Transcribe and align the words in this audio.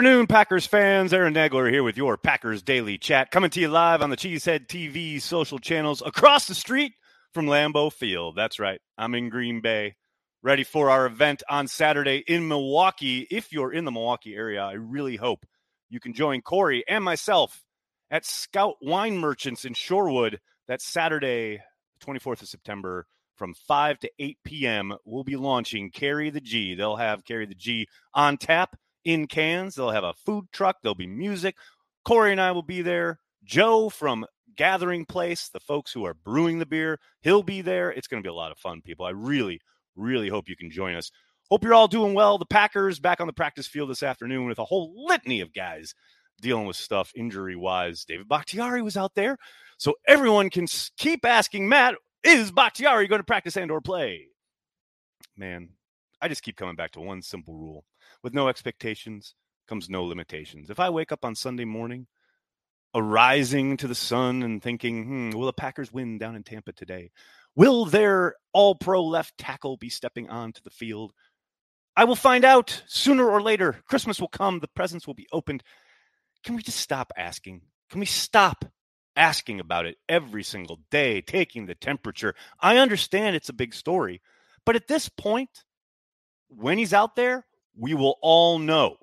Good 0.00 0.06
afternoon, 0.06 0.28
Packers 0.28 0.66
fans. 0.66 1.12
Aaron 1.12 1.34
Nagler 1.34 1.70
here 1.70 1.82
with 1.82 1.98
your 1.98 2.16
Packers 2.16 2.62
Daily 2.62 2.96
Chat, 2.96 3.30
coming 3.30 3.50
to 3.50 3.60
you 3.60 3.68
live 3.68 4.00
on 4.00 4.08
the 4.08 4.16
Cheesehead 4.16 4.66
TV 4.66 5.20
social 5.20 5.58
channels 5.58 6.02
across 6.02 6.46
the 6.46 6.54
street 6.54 6.94
from 7.34 7.44
Lambeau 7.44 7.92
Field. 7.92 8.34
That's 8.34 8.58
right, 8.58 8.80
I'm 8.96 9.14
in 9.14 9.28
Green 9.28 9.60
Bay, 9.60 9.96
ready 10.42 10.64
for 10.64 10.88
our 10.88 11.04
event 11.04 11.42
on 11.50 11.68
Saturday 11.68 12.24
in 12.26 12.48
Milwaukee. 12.48 13.26
If 13.30 13.52
you're 13.52 13.74
in 13.74 13.84
the 13.84 13.90
Milwaukee 13.90 14.34
area, 14.34 14.62
I 14.62 14.72
really 14.72 15.16
hope 15.16 15.44
you 15.90 16.00
can 16.00 16.14
join 16.14 16.40
Corey 16.40 16.82
and 16.88 17.04
myself 17.04 17.62
at 18.10 18.24
Scout 18.24 18.76
Wine 18.80 19.18
Merchants 19.18 19.66
in 19.66 19.74
Shorewood. 19.74 20.38
That's 20.66 20.86
Saturday, 20.86 21.60
24th 22.02 22.40
of 22.40 22.48
September 22.48 23.06
from 23.36 23.52
5 23.68 23.98
to 23.98 24.10
8 24.18 24.38
p.m. 24.44 24.94
We'll 25.04 25.24
be 25.24 25.36
launching 25.36 25.90
Carry 25.90 26.30
the 26.30 26.40
G. 26.40 26.74
They'll 26.74 26.96
have 26.96 27.26
Carry 27.26 27.44
the 27.44 27.54
G 27.54 27.86
on 28.14 28.38
tap 28.38 28.78
in 29.04 29.26
cans. 29.26 29.74
They'll 29.74 29.90
have 29.90 30.04
a 30.04 30.14
food 30.14 30.46
truck. 30.52 30.76
There'll 30.82 30.94
be 30.94 31.06
music. 31.06 31.56
Corey 32.04 32.32
and 32.32 32.40
I 32.40 32.52
will 32.52 32.62
be 32.62 32.82
there. 32.82 33.18
Joe 33.44 33.88
from 33.88 34.26
Gathering 34.56 35.06
Place, 35.06 35.48
the 35.48 35.60
folks 35.60 35.92
who 35.92 36.04
are 36.04 36.14
brewing 36.14 36.58
the 36.58 36.66
beer, 36.66 36.98
he'll 37.22 37.42
be 37.42 37.62
there. 37.62 37.90
It's 37.90 38.08
going 38.08 38.22
to 38.22 38.26
be 38.26 38.30
a 38.30 38.34
lot 38.34 38.52
of 38.52 38.58
fun, 38.58 38.82
people. 38.82 39.06
I 39.06 39.10
really, 39.10 39.60
really 39.96 40.28
hope 40.28 40.48
you 40.48 40.56
can 40.56 40.70
join 40.70 40.94
us. 40.94 41.10
Hope 41.50 41.64
you're 41.64 41.74
all 41.74 41.88
doing 41.88 42.14
well. 42.14 42.38
The 42.38 42.46
Packers 42.46 43.00
back 43.00 43.20
on 43.20 43.26
the 43.26 43.32
practice 43.32 43.66
field 43.66 43.90
this 43.90 44.02
afternoon 44.02 44.46
with 44.46 44.58
a 44.58 44.64
whole 44.64 44.92
litany 45.06 45.40
of 45.40 45.52
guys 45.52 45.94
dealing 46.40 46.66
with 46.66 46.76
stuff 46.76 47.12
injury 47.16 47.56
wise. 47.56 48.04
David 48.04 48.28
Bakhtiari 48.28 48.82
was 48.82 48.96
out 48.96 49.14
there. 49.14 49.36
So 49.78 49.94
everyone 50.06 50.50
can 50.50 50.66
keep 50.96 51.24
asking 51.24 51.68
Matt, 51.68 51.94
is 52.22 52.50
Bakhtiari 52.52 53.08
going 53.08 53.20
to 53.20 53.24
practice 53.24 53.56
and 53.56 53.70
or 53.70 53.80
play? 53.80 54.26
Man, 55.36 55.70
I 56.20 56.28
just 56.28 56.42
keep 56.42 56.56
coming 56.56 56.76
back 56.76 56.92
to 56.92 57.00
one 57.00 57.22
simple 57.22 57.54
rule. 57.54 57.84
With 58.22 58.34
no 58.34 58.48
expectations 58.48 59.34
comes 59.68 59.88
no 59.88 60.04
limitations. 60.04 60.68
If 60.70 60.80
I 60.80 60.90
wake 60.90 61.12
up 61.12 61.24
on 61.24 61.34
Sunday 61.34 61.64
morning, 61.64 62.06
arising 62.94 63.76
to 63.78 63.86
the 63.86 63.94
sun 63.94 64.42
and 64.42 64.62
thinking, 64.62 65.04
hmm, 65.04 65.30
will 65.30 65.46
the 65.46 65.52
Packers 65.52 65.92
win 65.92 66.18
down 66.18 66.36
in 66.36 66.42
Tampa 66.42 66.72
today? 66.72 67.10
Will 67.54 67.84
their 67.84 68.34
all 68.52 68.74
pro 68.74 69.02
left 69.02 69.38
tackle 69.38 69.76
be 69.76 69.88
stepping 69.88 70.28
onto 70.28 70.60
the 70.62 70.70
field? 70.70 71.12
I 71.96 72.04
will 72.04 72.16
find 72.16 72.44
out 72.44 72.82
sooner 72.86 73.28
or 73.28 73.42
later. 73.42 73.82
Christmas 73.86 74.20
will 74.20 74.28
come, 74.28 74.60
the 74.60 74.68
presents 74.68 75.06
will 75.06 75.14
be 75.14 75.28
opened. 75.32 75.62
Can 76.44 76.56
we 76.56 76.62
just 76.62 76.80
stop 76.80 77.12
asking? 77.16 77.62
Can 77.90 78.00
we 78.00 78.06
stop 78.06 78.64
asking 79.16 79.60
about 79.60 79.86
it 79.86 79.98
every 80.08 80.42
single 80.42 80.80
day, 80.90 81.20
taking 81.20 81.66
the 81.66 81.74
temperature? 81.74 82.34
I 82.60 82.78
understand 82.78 83.36
it's 83.36 83.48
a 83.48 83.54
big 83.54 83.74
story, 83.74 84.22
but 84.64 84.76
at 84.76 84.88
this 84.88 85.08
point, 85.08 85.64
when 86.48 86.78
he's 86.78 86.94
out 86.94 87.16
there, 87.16 87.46
we 87.76 87.94
will 87.94 88.18
all 88.22 88.58
know. 88.58 88.96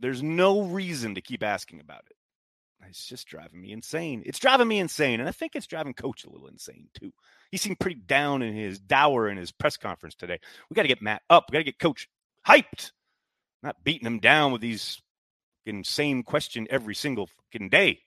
There's 0.00 0.22
no 0.22 0.62
reason 0.62 1.14
to 1.14 1.20
keep 1.20 1.42
asking 1.42 1.80
about 1.80 2.04
it. 2.10 2.16
It's 2.88 3.06
just 3.06 3.26
driving 3.26 3.60
me 3.60 3.72
insane. 3.72 4.22
It's 4.24 4.38
driving 4.38 4.68
me 4.68 4.78
insane. 4.78 5.20
And 5.20 5.28
I 5.28 5.32
think 5.32 5.54
it's 5.54 5.66
driving 5.66 5.94
coach 5.94 6.24
a 6.24 6.30
little 6.30 6.46
insane 6.48 6.88
too. 6.94 7.12
He 7.50 7.56
seemed 7.56 7.80
pretty 7.80 8.00
down 8.00 8.42
in 8.42 8.54
his 8.54 8.78
dour 8.78 9.28
in 9.28 9.36
his 9.36 9.52
press 9.52 9.76
conference 9.76 10.14
today. 10.14 10.38
We 10.70 10.74
got 10.74 10.82
to 10.82 10.88
get 10.88 11.02
Matt 11.02 11.22
up. 11.28 11.46
We 11.48 11.54
got 11.54 11.58
to 11.58 11.64
get 11.64 11.78
coach 11.78 12.08
hyped, 12.46 12.92
not 13.62 13.84
beating 13.84 14.06
him 14.06 14.20
down 14.20 14.52
with 14.52 14.60
these 14.60 15.02
insane 15.66 16.22
question 16.22 16.66
every 16.70 16.94
single 16.94 17.26
fucking 17.26 17.68
day. 17.68 18.00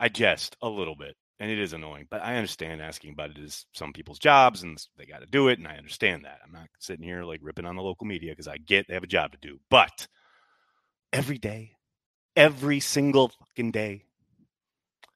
I 0.00 0.08
jest 0.08 0.56
a 0.62 0.68
little 0.68 0.96
bit 0.96 1.16
and 1.40 1.50
it 1.50 1.58
is 1.58 1.72
annoying. 1.72 2.06
But 2.10 2.22
I 2.22 2.36
understand 2.36 2.82
asking 2.82 3.12
about 3.12 3.30
it 3.30 3.38
is 3.38 3.66
some 3.72 3.92
people's 3.92 4.18
jobs 4.18 4.62
and 4.62 4.78
they 4.96 5.06
got 5.06 5.20
to 5.20 5.26
do 5.26 5.48
it, 5.48 5.58
and 5.58 5.68
I 5.68 5.76
understand 5.76 6.24
that. 6.24 6.40
I'm 6.44 6.52
not 6.52 6.68
sitting 6.78 7.04
here 7.04 7.24
like 7.24 7.40
ripping 7.42 7.66
on 7.66 7.76
the 7.76 7.82
local 7.82 8.06
media 8.06 8.32
because 8.32 8.48
I 8.48 8.58
get 8.58 8.88
they 8.88 8.94
have 8.94 9.04
a 9.04 9.08
job 9.08 9.32
to 9.32 9.38
do. 9.40 9.58
But 9.70 10.08
every 11.12 11.38
day, 11.38 11.72
every 12.36 12.80
single 12.80 13.28
fucking 13.28 13.70
day, 13.70 14.04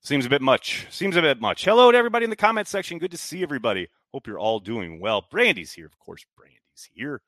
seems 0.03 0.27
a 0.27 0.31
bit 0.31 0.43
much. 0.43 0.87
Seems 0.91 1.17
a 1.17 1.23
bit 1.23 1.41
much. 1.41 1.65
Hello 1.65 1.91
to 1.91 1.99
everybody 1.99 2.25
in 2.25 2.31
the 2.31 2.37
comment 2.37 2.69
section. 2.69 2.99
Good 2.99 3.13
to 3.13 3.19
see 3.19 3.43
everybody. 3.43 3.89
Hope 4.13 4.27
you're 4.27 4.39
all 4.39 4.61
doing 4.61 5.01
well. 5.01 5.25
Brandy's 5.31 5.73
here, 5.73 5.87
of 5.87 5.99
course. 5.99 6.25
Brandy's 6.37 6.91
here. 6.95 7.23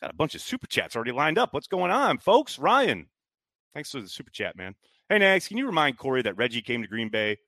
Got 0.00 0.10
a 0.10 0.16
bunch 0.16 0.34
of 0.34 0.42
super 0.42 0.66
chats 0.66 0.94
already 0.94 1.12
lined 1.12 1.38
up. 1.38 1.54
What's 1.54 1.68
going 1.68 1.90
on, 1.90 2.18
folks? 2.18 2.58
Ryan, 2.58 3.06
thanks 3.72 3.90
for 3.92 4.00
the 4.00 4.08
super 4.08 4.30
chat, 4.30 4.56
man. 4.56 4.74
Hey, 5.08 5.18
Nags, 5.18 5.48
can 5.48 5.56
you 5.56 5.66
remind 5.66 5.96
Corey 5.96 6.22
that 6.22 6.36
Reggie 6.36 6.60
came 6.60 6.82
to 6.82 6.88
Green 6.88 7.08
Bay 7.08 7.38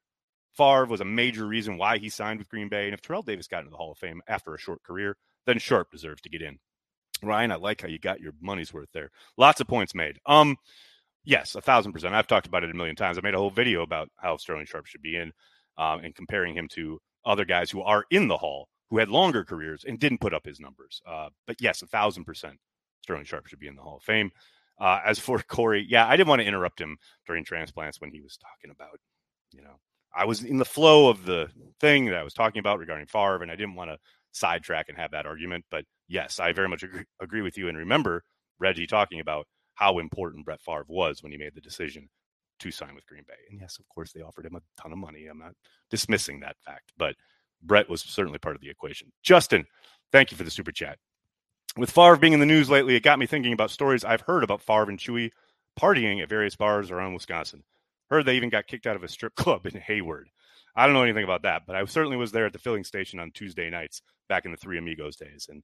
Favre 0.56 0.86
was 0.86 1.00
a 1.00 1.04
major 1.04 1.46
reason 1.46 1.78
why 1.78 1.98
he 1.98 2.08
signed 2.08 2.38
with 2.38 2.48
Green 2.48 2.68
Bay. 2.68 2.86
And 2.86 2.94
if 2.94 3.00
Terrell 3.00 3.22
Davis 3.22 3.46
got 3.46 3.60
into 3.60 3.70
the 3.70 3.76
Hall 3.76 3.92
of 3.92 3.98
Fame 3.98 4.22
after 4.26 4.54
a 4.54 4.58
short 4.58 4.82
career, 4.82 5.16
then 5.46 5.58
Sharpe 5.58 5.90
deserves 5.90 6.22
to 6.22 6.28
get 6.28 6.42
in. 6.42 6.58
Ryan, 7.22 7.52
I 7.52 7.56
like 7.56 7.80
how 7.80 7.88
you 7.88 7.98
got 7.98 8.20
your 8.20 8.32
money's 8.40 8.72
worth 8.72 8.90
there. 8.92 9.10
Lots 9.36 9.60
of 9.60 9.66
points 9.66 9.94
made. 9.94 10.18
Um, 10.26 10.56
yes, 11.24 11.54
a 11.54 11.60
thousand 11.60 11.92
percent. 11.92 12.14
I've 12.14 12.26
talked 12.26 12.46
about 12.46 12.64
it 12.64 12.70
a 12.70 12.74
million 12.74 12.96
times. 12.96 13.18
I 13.18 13.22
made 13.22 13.34
a 13.34 13.38
whole 13.38 13.50
video 13.50 13.82
about 13.82 14.08
how 14.16 14.36
Sterling 14.36 14.66
Sharpe 14.66 14.86
should 14.86 15.02
be 15.02 15.16
in, 15.16 15.32
um, 15.76 16.00
and 16.00 16.14
comparing 16.14 16.54
him 16.54 16.68
to 16.72 17.00
other 17.24 17.44
guys 17.44 17.70
who 17.70 17.82
are 17.82 18.04
in 18.10 18.28
the 18.28 18.36
Hall 18.36 18.68
who 18.90 18.98
had 18.98 19.08
longer 19.08 19.44
careers 19.44 19.84
and 19.86 19.98
didn't 19.98 20.20
put 20.20 20.34
up 20.34 20.46
his 20.46 20.60
numbers. 20.60 21.02
Uh, 21.06 21.28
but 21.46 21.60
yes, 21.60 21.82
a 21.82 21.86
thousand 21.86 22.24
percent, 22.24 22.58
Sterling 23.02 23.24
Sharpe 23.24 23.46
should 23.46 23.58
be 23.58 23.68
in 23.68 23.76
the 23.76 23.82
Hall 23.82 23.96
of 23.96 24.02
Fame. 24.02 24.30
Uh, 24.80 25.00
as 25.04 25.18
for 25.18 25.38
Corey, 25.48 25.86
yeah, 25.88 26.06
I 26.06 26.16
didn't 26.16 26.28
want 26.28 26.40
to 26.40 26.48
interrupt 26.48 26.80
him 26.80 26.98
during 27.26 27.44
transplants 27.44 28.00
when 28.00 28.10
he 28.10 28.20
was 28.20 28.36
talking 28.36 28.70
about, 28.70 28.98
you 29.52 29.62
know, 29.62 29.78
I 30.14 30.24
was 30.24 30.42
in 30.42 30.58
the 30.58 30.64
flow 30.64 31.08
of 31.08 31.24
the 31.24 31.50
thing 31.80 32.06
that 32.06 32.14
I 32.14 32.22
was 32.22 32.34
talking 32.34 32.60
about 32.60 32.78
regarding 32.78 33.06
Favre, 33.06 33.42
and 33.42 33.50
I 33.50 33.56
didn't 33.56 33.74
want 33.74 33.90
to 33.90 33.98
sidetrack 34.32 34.88
and 34.88 34.98
have 34.98 35.10
that 35.12 35.26
argument. 35.26 35.64
But 35.70 35.84
yes, 36.08 36.40
I 36.40 36.52
very 36.52 36.68
much 36.68 36.82
agree, 36.82 37.04
agree 37.20 37.42
with 37.42 37.56
you. 37.56 37.68
And 37.68 37.76
remember 37.76 38.22
Reggie 38.58 38.86
talking 38.86 39.20
about 39.20 39.46
how 39.74 39.98
important 39.98 40.44
Brett 40.44 40.60
Favre 40.60 40.84
was 40.88 41.22
when 41.22 41.32
he 41.32 41.38
made 41.38 41.54
the 41.54 41.60
decision 41.60 42.08
to 42.58 42.70
sign 42.70 42.94
with 42.94 43.06
Green 43.06 43.24
Bay. 43.26 43.34
And 43.50 43.60
yes, 43.60 43.78
of 43.78 43.88
course, 43.88 44.12
they 44.12 44.22
offered 44.22 44.46
him 44.46 44.56
a 44.56 44.80
ton 44.80 44.92
of 44.92 44.98
money. 44.98 45.26
I'm 45.26 45.38
not 45.38 45.52
dismissing 45.90 46.40
that 46.40 46.56
fact, 46.64 46.92
but 46.96 47.14
Brett 47.62 47.88
was 47.88 48.00
certainly 48.00 48.38
part 48.38 48.56
of 48.56 48.62
the 48.62 48.70
equation. 48.70 49.12
Justin, 49.22 49.64
thank 50.10 50.30
you 50.30 50.36
for 50.36 50.44
the 50.44 50.50
super 50.50 50.72
chat. 50.72 50.98
With 51.76 51.90
Favre 51.90 52.16
being 52.16 52.32
in 52.32 52.40
the 52.40 52.46
news 52.46 52.68
lately, 52.68 52.96
it 52.96 53.04
got 53.04 53.18
me 53.18 53.26
thinking 53.26 53.52
about 53.52 53.70
stories 53.70 54.04
I've 54.04 54.22
heard 54.22 54.42
about 54.42 54.62
Favre 54.62 54.90
and 54.90 54.98
Chewy 54.98 55.30
partying 55.78 56.20
at 56.22 56.28
various 56.28 56.56
bars 56.56 56.90
around 56.90 57.14
Wisconsin. 57.14 57.62
Heard 58.10 58.24
they 58.24 58.36
even 58.36 58.48
got 58.48 58.66
kicked 58.66 58.86
out 58.86 58.96
of 58.96 59.04
a 59.04 59.08
strip 59.08 59.34
club 59.36 59.66
in 59.66 59.80
Hayward. 59.80 60.28
I 60.76 60.86
don't 60.86 60.94
know 60.94 61.02
anything 61.02 61.24
about 61.24 61.42
that, 61.42 61.62
but 61.66 61.76
I 61.76 61.84
certainly 61.86 62.16
was 62.16 62.32
there 62.32 62.46
at 62.46 62.52
the 62.52 62.58
filling 62.58 62.84
station 62.84 63.18
on 63.18 63.32
Tuesday 63.32 63.68
nights 63.68 64.02
back 64.28 64.44
in 64.44 64.50
the 64.50 64.56
Three 64.56 64.78
Amigos 64.78 65.16
days. 65.16 65.46
And 65.50 65.62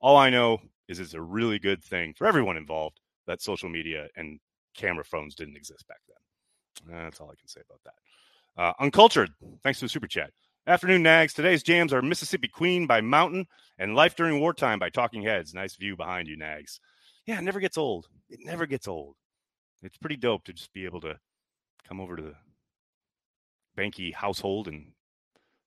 all 0.00 0.16
I 0.16 0.30
know 0.30 0.58
is 0.88 1.00
it's 1.00 1.14
a 1.14 1.20
really 1.20 1.58
good 1.58 1.82
thing 1.84 2.14
for 2.14 2.26
everyone 2.26 2.56
involved 2.56 3.00
that 3.26 3.42
social 3.42 3.68
media 3.68 4.08
and 4.16 4.38
camera 4.74 5.04
phones 5.04 5.34
didn't 5.34 5.56
exist 5.56 5.86
back 5.86 6.00
then. 6.08 7.02
That's 7.04 7.20
all 7.20 7.30
I 7.30 7.36
can 7.38 7.48
say 7.48 7.60
about 7.68 7.80
that. 7.84 8.62
Uh, 8.62 8.72
Uncultured, 8.82 9.30
thanks 9.62 9.80
to 9.80 9.86
the 9.86 9.88
super 9.88 10.06
chat. 10.06 10.30
Afternoon, 10.66 11.02
Nags. 11.02 11.34
Today's 11.34 11.62
jams 11.62 11.92
are 11.92 12.00
Mississippi 12.00 12.48
Queen 12.48 12.86
by 12.86 13.00
Mountain 13.02 13.46
and 13.78 13.94
Life 13.94 14.16
During 14.16 14.40
Wartime 14.40 14.78
by 14.78 14.88
Talking 14.88 15.22
Heads. 15.22 15.52
Nice 15.52 15.76
view 15.76 15.94
behind 15.94 16.26
you, 16.26 16.36
Nags. 16.36 16.80
Yeah, 17.26 17.38
it 17.38 17.42
never 17.42 17.60
gets 17.60 17.76
old. 17.76 18.06
It 18.30 18.40
never 18.42 18.64
gets 18.64 18.88
old. 18.88 19.16
It's 19.82 19.98
pretty 19.98 20.16
dope 20.16 20.44
to 20.44 20.54
just 20.54 20.72
be 20.72 20.86
able 20.86 21.02
to 21.02 21.18
come 21.86 22.00
over 22.00 22.16
to 22.16 22.22
the 22.22 22.34
Banky 23.76 24.12
household 24.12 24.68
and 24.68 24.92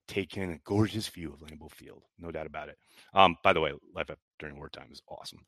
take 0.06 0.36
in 0.36 0.50
a 0.50 0.58
gorgeous 0.64 1.08
view 1.08 1.32
of 1.32 1.40
Lambeau 1.40 1.70
Field. 1.70 2.02
No 2.18 2.30
doubt 2.30 2.46
about 2.46 2.68
it. 2.68 2.78
Um, 3.14 3.36
by 3.44 3.52
the 3.52 3.60
way, 3.60 3.72
life 3.94 4.10
during 4.38 4.56
wartime 4.56 4.88
is 4.90 5.02
awesome. 5.08 5.40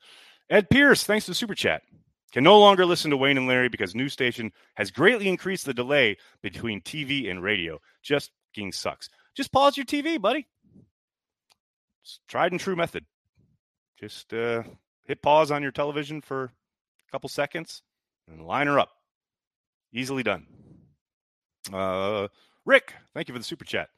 Ed 0.51 0.69
Pierce, 0.69 1.05
thanks 1.05 1.25
to 1.25 1.31
the 1.33 1.35
super 1.35 1.55
chat. 1.55 1.83
Can 2.33 2.45
no 2.45 2.61
longer 2.61 2.87
listen 2.87 3.11
to 3.11 3.17
Wayne 3.17 3.39
and 3.39 3.49
Larry 3.49 3.69
because 3.69 3.95
news 3.95 4.13
station 4.13 4.53
has 4.75 4.91
greatly 4.91 5.29
increased 5.29 5.67
the 5.67 5.75
delay 5.75 6.17
between 6.43 6.81
TV 6.81 7.29
and 7.29 7.43
radio. 7.43 7.81
Just 8.03 8.31
fucking 8.55 8.73
sucks. 8.73 9.09
Just 9.35 9.51
pause 9.53 9.77
your 9.77 9.87
TV, 9.87 10.21
buddy. 10.21 10.47
It's 12.03 12.21
tried 12.29 12.53
and 12.53 12.61
true 12.61 12.77
method. 12.77 13.05
Just 13.99 14.33
uh, 14.33 14.63
hit 15.07 15.23
pause 15.23 15.51
on 15.51 15.63
your 15.63 15.73
television 15.73 16.21
for 16.21 16.45
a 16.45 17.11
couple 17.11 17.29
seconds 17.29 17.83
and 18.29 18.47
line 18.47 18.69
her 18.69 18.79
up. 18.79 18.91
Easily 19.93 20.23
done. 20.23 20.47
Uh, 21.73 22.29
Rick, 22.65 22.95
thank 23.15 23.29
you 23.29 23.35
for 23.35 23.39
the 23.39 23.45
super 23.45 23.65
chat. 23.65 23.89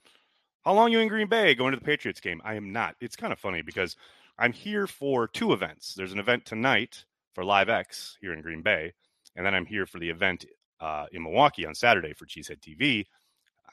How 0.65 0.73
long 0.75 0.93
you 0.93 1.01
in 1.01 1.09
Green 1.09 1.29
Bay 1.29 1.55
going 1.55 1.73
to 1.73 1.79
the 1.79 1.85
Patriots 1.85 2.21
game? 2.21 2.41
I 2.45 2.55
am 2.55 2.73
not. 2.73 2.95
It's 3.01 3.17
kind 3.17 3.33
of 3.33 3.39
funny 3.39 3.63
because 3.63 3.97
I'm 4.39 4.53
here 4.53 4.87
for 4.87 5.27
two 5.27 5.53
events. 5.53 5.95
There's 5.95 6.13
an 6.13 6.19
event 6.19 6.45
tonight 6.45 7.05
for 7.35 7.45
Live 7.45 7.69
X 7.69 8.17
here 8.21 8.33
in 8.33 8.43
Green 8.43 8.63
Bay, 8.63 8.93
and 9.37 9.45
then 9.45 9.55
I'm 9.55 9.67
here 9.67 9.87
for 9.87 9.99
the 9.99 10.09
event 10.09 10.45
uh, 10.81 11.07
in 11.13 11.23
Milwaukee 11.23 11.67
on 11.67 11.75
Saturday 11.75 12.13
for 12.13 12.27
Cheesehead 12.27 12.61
TV, 12.61 13.05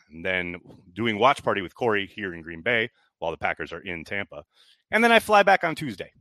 and 0.10 0.26
then 0.26 0.56
doing 0.94 1.20
watch 1.20 1.44
party 1.44 1.62
with 1.62 1.76
Corey 1.76 2.08
here 2.08 2.34
in 2.34 2.42
Green 2.42 2.62
Bay 2.62 2.90
while 3.20 3.32
the 3.32 3.38
Packers 3.38 3.72
are 3.72 3.82
in 3.82 4.04
Tampa, 4.04 4.44
and 4.92 5.04
then 5.04 5.12
I 5.12 5.20
fly 5.20 5.44
back 5.44 5.64
on 5.64 5.76
Tuesday. 5.76 6.12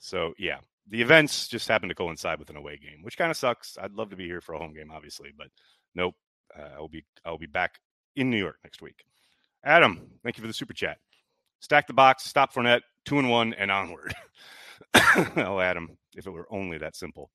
So 0.00 0.34
yeah, 0.38 0.58
the 0.88 1.02
events 1.02 1.48
just 1.48 1.68
happen 1.68 1.88
to 1.88 1.94
coincide 1.94 2.38
with 2.38 2.50
an 2.50 2.56
away 2.56 2.78
game, 2.78 3.02
which 3.02 3.18
kind 3.18 3.30
of 3.30 3.36
sucks. 3.36 3.76
I'd 3.80 3.92
love 3.92 4.10
to 4.10 4.16
be 4.16 4.26
here 4.26 4.40
for 4.40 4.54
a 4.54 4.58
home 4.58 4.74
game, 4.74 4.90
obviously, 4.92 5.30
but 5.36 5.48
nope. 5.96 6.14
Uh, 6.56 6.68
I'll 6.76 6.88
be 6.88 7.04
I'll 7.24 7.38
be 7.38 7.46
back 7.46 7.80
in 8.14 8.30
New 8.30 8.38
York 8.38 8.58
next 8.62 8.80
week. 8.80 9.04
Adam, 9.64 10.08
thank 10.22 10.36
you 10.36 10.42
for 10.42 10.46
the 10.46 10.54
super 10.54 10.72
chat. 10.72 10.98
Stack 11.60 11.88
the 11.88 11.92
box, 11.92 12.24
stop 12.24 12.54
Fournette, 12.54 12.82
two 13.04 13.18
and 13.18 13.28
one, 13.28 13.52
and 13.54 13.70
onward. 13.70 14.14
oh, 15.36 15.58
Adam, 15.58 15.96
if 16.14 16.26
it 16.26 16.30
were 16.30 16.46
only 16.50 16.78
that 16.78 16.94
simple. 16.94 17.30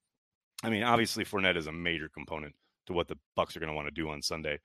I 0.63 0.69
mean, 0.69 0.83
obviously 0.83 1.25
Fournette 1.25 1.57
is 1.57 1.67
a 1.67 1.71
major 1.71 2.07
component 2.07 2.53
to 2.85 2.93
what 2.93 3.07
the 3.07 3.17
Bucs 3.37 3.55
are 3.55 3.59
going 3.59 3.71
to 3.71 3.75
want 3.75 3.87
to 3.87 3.91
do 3.91 4.09
on 4.09 4.21
Sunday. 4.21 4.59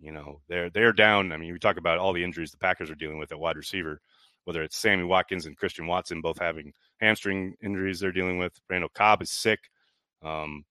You 0.00 0.12
know, 0.12 0.40
they're 0.48 0.70
they're 0.70 0.92
down. 0.92 1.32
I 1.32 1.36
mean, 1.36 1.52
we 1.52 1.58
talk 1.58 1.76
about 1.76 1.98
all 1.98 2.12
the 2.12 2.24
injuries 2.24 2.50
the 2.50 2.58
Packers 2.58 2.90
are 2.90 2.96
dealing 2.96 3.18
with 3.18 3.32
at 3.32 3.38
wide 3.38 3.56
receiver, 3.56 4.00
whether 4.44 4.62
it's 4.62 4.76
Sammy 4.76 5.04
Watkins 5.04 5.46
and 5.46 5.56
Christian 5.56 5.86
Watson 5.86 6.20
both 6.20 6.38
having 6.38 6.72
hamstring 7.00 7.54
injuries 7.62 8.00
they're 8.00 8.12
dealing 8.12 8.38
with. 8.38 8.52
Randall 8.68 8.90
Cobb 8.94 9.22
is 9.22 9.30
sick. 9.30 9.60
Um, 10.22 10.64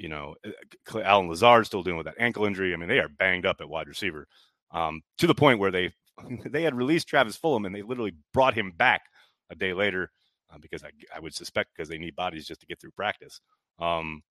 you 0.00 0.08
know, 0.08 0.34
uh, 0.44 0.98
Allen 1.00 1.28
Lazard 1.28 1.66
still 1.66 1.82
dealing 1.82 1.98
with 1.98 2.06
that 2.06 2.16
ankle 2.18 2.46
injury. 2.46 2.72
I 2.72 2.76
mean, 2.76 2.88
they 2.88 3.00
are 3.00 3.08
banged 3.08 3.44
up 3.44 3.60
at 3.60 3.68
wide 3.68 3.86
receiver 3.86 4.26
um, 4.72 5.02
to 5.18 5.26
the 5.26 5.34
point 5.34 5.58
where 5.58 5.70
they 5.70 5.92
they 6.46 6.62
had 6.62 6.74
released 6.74 7.06
Travis 7.06 7.38
Fulgham 7.38 7.66
and 7.66 7.74
they 7.74 7.82
literally 7.82 8.14
brought 8.32 8.54
him 8.54 8.72
back 8.76 9.02
a 9.50 9.54
day 9.54 9.74
later 9.74 10.10
uh, 10.52 10.58
because 10.58 10.82
I, 10.82 10.90
I 11.14 11.20
would 11.20 11.34
suspect 11.34 11.70
because 11.76 11.88
they 11.88 11.98
need 11.98 12.16
bodies 12.16 12.46
just 12.46 12.60
to 12.60 12.66
get 12.66 12.80
through 12.80 12.92
practice. 12.92 13.40
Um, 13.78 14.22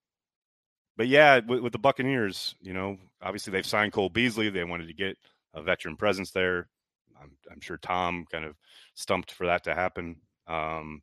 but 0.97 1.07
yeah, 1.07 1.39
with, 1.47 1.61
with, 1.61 1.71
the 1.71 1.79
Buccaneers, 1.79 2.55
you 2.59 2.73
know, 2.73 2.97
obviously 3.21 3.51
they've 3.51 3.65
signed 3.65 3.93
Cole 3.93 4.09
Beasley. 4.09 4.49
They 4.49 4.63
wanted 4.63 4.87
to 4.87 4.93
get 4.93 5.17
a 5.53 5.61
veteran 5.61 5.95
presence 5.95 6.31
there. 6.31 6.67
I'm, 7.21 7.31
I'm 7.51 7.61
sure 7.61 7.77
Tom 7.77 8.25
kind 8.31 8.45
of 8.45 8.55
stumped 8.95 9.31
for 9.31 9.45
that 9.45 9.63
to 9.65 9.75
happen. 9.75 10.17
Um, 10.47 11.01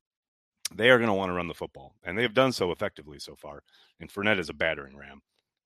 they 0.74 0.90
are 0.90 0.98
going 0.98 1.08
to 1.08 1.14
want 1.14 1.30
to 1.30 1.34
run 1.34 1.48
the 1.48 1.54
football, 1.54 1.94
and 2.04 2.18
they've 2.18 2.32
done 2.34 2.52
so 2.52 2.72
effectively 2.72 3.18
so 3.18 3.34
far. 3.34 3.62
And 4.00 4.10
Fournette 4.10 4.38
is 4.38 4.48
a 4.48 4.54
battering 4.54 4.96
ram, 4.96 5.20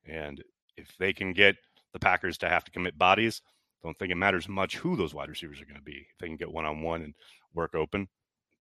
and 0.07 0.43
if 0.77 0.97
they 0.99 1.13
can 1.13 1.33
get 1.33 1.57
the 1.93 1.99
Packers 1.99 2.39
to 2.39 2.49
have 2.49 2.65
to 2.65 2.71
commit 2.71 2.99
bodies, 2.99 3.43
don't 3.83 3.99
think 3.99 4.13
it 4.13 4.17
matters 4.17 4.49
much 4.49 4.77
who 4.77 4.97
those 4.97 5.15
wide 5.15 5.29
receivers 5.29 5.61
are 5.61 5.65
going 5.65 5.77
to 5.77 5.83
be. 5.83 6.07
If 6.11 6.19
they 6.19 6.27
can 6.27 6.37
get 6.37 6.53
one 6.53 6.67
on 6.67 6.83
one 6.83 7.03
and 7.03 7.15
work 7.55 7.75
open, 7.75 8.09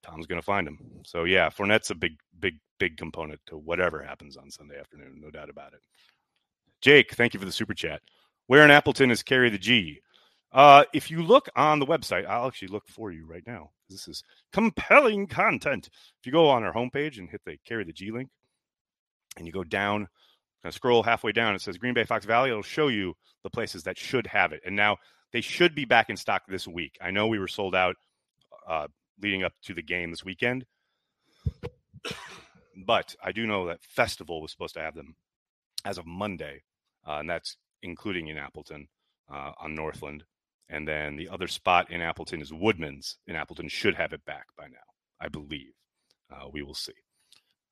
Tom's 0.02 0.28
going 0.28 0.40
to 0.42 0.46
find 0.46 0.66
them. 0.66 0.78
So 1.06 1.26
yeah, 1.26 1.50
Fournette's 1.50 1.92
a 1.92 1.96
big, 1.96 2.14
big, 2.40 2.56
big 2.80 2.98
component 2.98 3.40
to 3.48 3.58
whatever 3.58 4.02
happens 4.02 4.38
on 4.38 4.50
Sunday 4.50 4.80
afternoon, 4.80 5.20
no 5.22 5.30
doubt 5.30 5.50
about 5.50 5.74
it. 5.74 5.82
Jake, 6.82 7.14
thank 7.16 7.34
you 7.34 7.40
for 7.40 7.46
the 7.46 7.52
super 7.52 7.74
chat. 7.74 8.02
Where 8.48 8.64
in 8.64 8.72
Appleton 8.72 9.12
is 9.12 9.22
Carry 9.22 9.50
the 9.50 9.58
G? 9.58 10.00
Uh, 10.52 10.86
if 10.94 11.12
you 11.12 11.22
look 11.22 11.50
on 11.56 11.80
the 11.80 11.86
website, 11.86 12.26
I'll 12.26 12.48
actually 12.48 12.70
look 12.70 12.88
for 12.88 13.12
you 13.12 13.28
right 13.28 13.44
now. 13.46 13.72
This 13.90 14.08
is 14.08 14.24
compelling 14.54 15.28
content. 15.28 15.90
If 16.20 16.26
you 16.26 16.32
go 16.32 16.50
on 16.50 16.64
our 16.64 16.74
homepage 16.74 17.18
and 17.18 17.30
hit 17.30 17.42
the 17.46 17.58
Carry 17.66 17.84
the 17.84 17.94
G 17.94 18.12
link, 18.12 18.30
and 19.38 19.48
you 19.48 19.54
go 19.54 19.64
down, 19.64 20.08
kind 20.62 20.72
of 20.72 20.74
scroll 20.74 21.04
halfway 21.04 21.32
down, 21.32 21.56
it 21.56 21.62
says 21.62 21.78
Green 21.78 21.94
Bay 21.94 22.04
Fox 22.04 22.26
Valley. 22.26 22.50
It'll 22.50 22.62
show 22.62 22.88
you 22.88 23.16
the 23.44 23.50
places 23.50 23.84
that 23.84 23.98
should 23.98 24.28
have 24.28 24.52
it. 24.54 24.62
And 24.66 24.76
now 24.76 24.98
they 25.32 25.42
should 25.42 25.76
be 25.76 25.86
back 25.86 26.10
in 26.10 26.18
stock 26.18 26.44
this 26.48 26.68
week. 26.68 26.98
I 27.02 27.12
know 27.12 27.28
we 27.28 27.40
were 27.40 27.48
sold 27.48 27.76
out 27.76 27.96
uh, 28.68 28.88
leading 29.22 29.44
up 29.44 29.54
to 29.64 29.74
the 29.74 29.82
game 29.82 30.12
this 30.12 30.26
weekend. 30.26 30.66
But 32.86 33.16
I 33.24 33.32
do 33.32 33.46
know 33.46 33.68
that 33.68 33.84
Festival 33.84 34.42
was 34.42 34.52
supposed 34.52 34.76
to 34.76 34.82
have 34.82 34.96
them 34.96 35.16
as 35.86 35.98
of 35.98 36.06
Monday, 36.06 36.64
uh, 37.08 37.18
and 37.18 37.30
that's 37.30 37.58
including 37.82 38.28
in 38.28 38.38
Appleton 38.38 38.88
uh, 39.32 39.52
on 39.60 39.76
Northland. 39.76 40.24
And 40.70 40.88
then 40.88 41.16
the 41.16 41.30
other 41.30 41.48
spot 41.48 41.90
in 41.92 42.02
Appleton 42.02 42.42
is 42.42 42.54
Woodman's. 42.54 43.18
In 43.28 43.36
Appleton 43.36 43.68
should 43.70 43.96
have 43.96 44.14
it 44.14 44.24
back 44.26 44.46
by 44.58 44.68
now, 44.68 44.78
I 45.20 45.28
believe. 45.28 45.74
Uh, 46.32 46.48
we 46.52 46.62
will 46.62 46.76
see. 46.76 46.94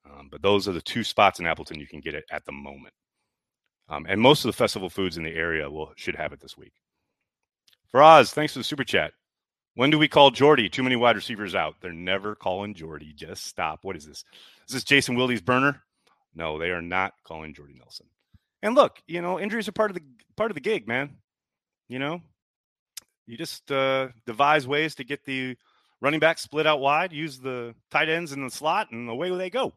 Um, 0.06 0.30
but 0.32 0.42
those 0.42 0.68
are 0.68 0.74
the 0.74 0.82
two 0.82 1.04
spots 1.04 1.40
in 1.40 1.46
Appleton 1.46 1.80
you 1.80 1.88
can 1.88 2.00
get 2.00 2.16
it 2.16 2.26
at 2.32 2.46
the 2.46 2.52
moment. 2.52 2.94
Um, 3.90 4.06
and 4.10 4.20
most 4.20 4.44
of 4.44 4.50
the 4.50 4.58
festival 4.58 4.90
foods 4.90 5.18
in 5.18 5.24
the 5.24 5.34
area 5.34 5.70
will 5.70 5.94
should 5.96 6.16
have 6.16 6.34
it 6.34 6.42
this 6.42 6.58
week. 6.58 6.74
Faraz, 7.94 8.34
thanks 8.34 8.54
for 8.54 8.60
the 8.60 8.64
super 8.64 8.84
chat. 8.84 9.14
When 9.76 9.92
do 9.92 10.00
we 10.00 10.08
call 10.08 10.32
Jordy? 10.32 10.70
Too 10.70 10.84
many 10.84 10.96
wide 10.96 11.16
receivers 11.16 11.56
out. 11.56 11.76
They're 11.82 11.94
never 11.94 12.36
calling 12.36 12.74
Jordy. 12.74 13.14
Just 13.16 13.46
stop. 13.46 13.80
What 13.84 13.96
is 13.96 14.06
this? 14.06 14.26
Is 14.68 14.74
this 14.74 14.84
Jason 14.84 15.16
Wilde's 15.16 15.42
burner? 15.42 15.84
No, 16.36 16.58
they 16.58 16.72
are 16.72 16.82
not 16.82 17.14
calling 17.24 17.54
Jordy 17.54 17.76
Nelson. 17.78 18.08
And 18.64 18.76
look, 18.76 19.02
you 19.08 19.22
know, 19.22 19.40
injuries 19.40 19.68
are 19.68 19.74
part 19.74 19.92
of 19.92 19.96
the 19.96 20.04
part 20.36 20.52
of 20.52 20.56
the 20.56 20.62
gig, 20.62 20.88
man. 20.88 21.18
You 21.88 22.00
know, 22.00 22.22
you 23.28 23.38
just 23.38 23.72
uh, 23.72 24.08
devise 24.26 24.68
ways 24.68 24.96
to 24.96 25.04
get 25.04 25.26
the 25.26 25.56
running 26.02 26.20
back 26.20 26.38
split 26.40 26.66
out 26.66 26.80
wide, 26.80 27.14
use 27.14 27.40
the 27.40 27.76
tight 27.92 28.10
ends 28.10 28.32
in 28.32 28.44
the 28.44 28.50
slot, 28.50 28.92
and 28.92 29.10
away 29.10 29.30
they 29.36 29.50
go. 29.50 29.74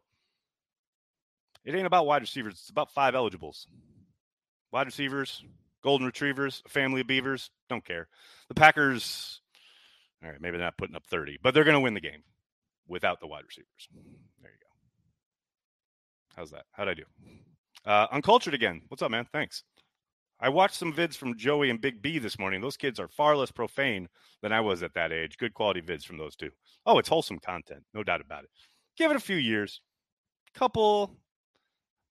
It 1.65 1.75
ain't 1.75 1.87
about 1.87 2.07
wide 2.07 2.23
receivers. 2.23 2.55
It's 2.55 2.71
about 2.71 2.91
five 2.93 3.15
eligibles. 3.15 3.67
Wide 4.73 4.87
receivers, 4.87 5.45
golden 5.83 6.07
retrievers, 6.07 6.63
family 6.69 7.03
of 7.03 7.07
beavers. 7.07 7.51
Don't 7.69 7.85
care. 7.85 8.09
The 8.49 8.55
Packers 8.55 9.41
all 10.23 10.31
right, 10.31 10.41
maybe 10.41 10.59
they're 10.59 10.67
not 10.67 10.77
putting 10.77 10.97
up 10.97 11.07
30, 11.07 11.39
but 11.43 11.55
they're 11.55 11.65
going 11.65 11.75
to 11.75 11.81
win 11.81 11.95
the 11.95 12.01
game 12.01 12.23
without 12.87 13.21
the 13.21 13.27
wide 13.27 13.45
receivers. 13.47 13.89
There 14.43 14.51
you 14.51 14.59
go. 14.61 14.67
How's 16.37 16.51
that? 16.51 16.65
How'd 16.73 16.89
I 16.89 16.95
do? 16.95 17.05
Uh, 17.87 18.07
Uncultured 18.13 18.55
again. 18.55 18.83
What's 18.89 19.03
up, 19.03 19.11
man? 19.11 19.27
Thanks. 19.33 19.65
I 20.41 20.49
watched 20.49 20.77
some 20.77 20.93
vids 20.93 21.17
from 21.17 21.37
Joey 21.37 21.71
and 21.71 21.81
Big 21.81 22.01
B 22.01 22.19
this 22.19 22.39
morning. 22.39 22.61
Those 22.61 22.77
kids 22.77 22.99
are 22.99 23.09
far 23.09 23.37
less 23.37 23.51
profane 23.51 24.09
than 24.43 24.53
I 24.53 24.61
was 24.61 24.83
at 24.83 24.95
that 24.95 25.13
age. 25.13 25.37
Good 25.37 25.55
quality 25.55 25.83
vids 25.83 26.05
from 26.05 26.17
those 26.19 26.35
two. 26.35 26.51
Oh, 26.87 26.99
it's 26.99 27.09
wholesome 27.09 27.39
content, 27.39 27.85
no 27.93 28.03
doubt 28.03 28.23
about 28.23 28.45
it. 28.45 28.51
Give 28.97 29.11
it 29.11 29.17
a 29.17 29.21
few 29.21 29.37
years, 29.37 29.81
couple, 30.55 31.17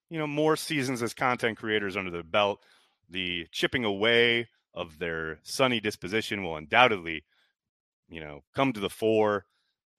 you 0.10 0.20
know, 0.20 0.28
more 0.28 0.56
seasons 0.56 1.02
as 1.02 1.14
content 1.14 1.58
creators 1.58 1.98
under 1.98 2.12
the 2.12 2.24
belt. 2.24 2.64
The 3.10 3.48
chipping 3.52 3.84
away 3.84 4.48
of 4.76 5.00
their 5.00 5.40
sunny 5.44 5.80
disposition 5.80 6.44
will 6.44 6.56
undoubtedly 6.56 7.24
you 8.10 8.22
know, 8.22 8.44
come 8.56 8.74
to 8.74 8.80
the 8.80 8.90
fore. 8.90 9.46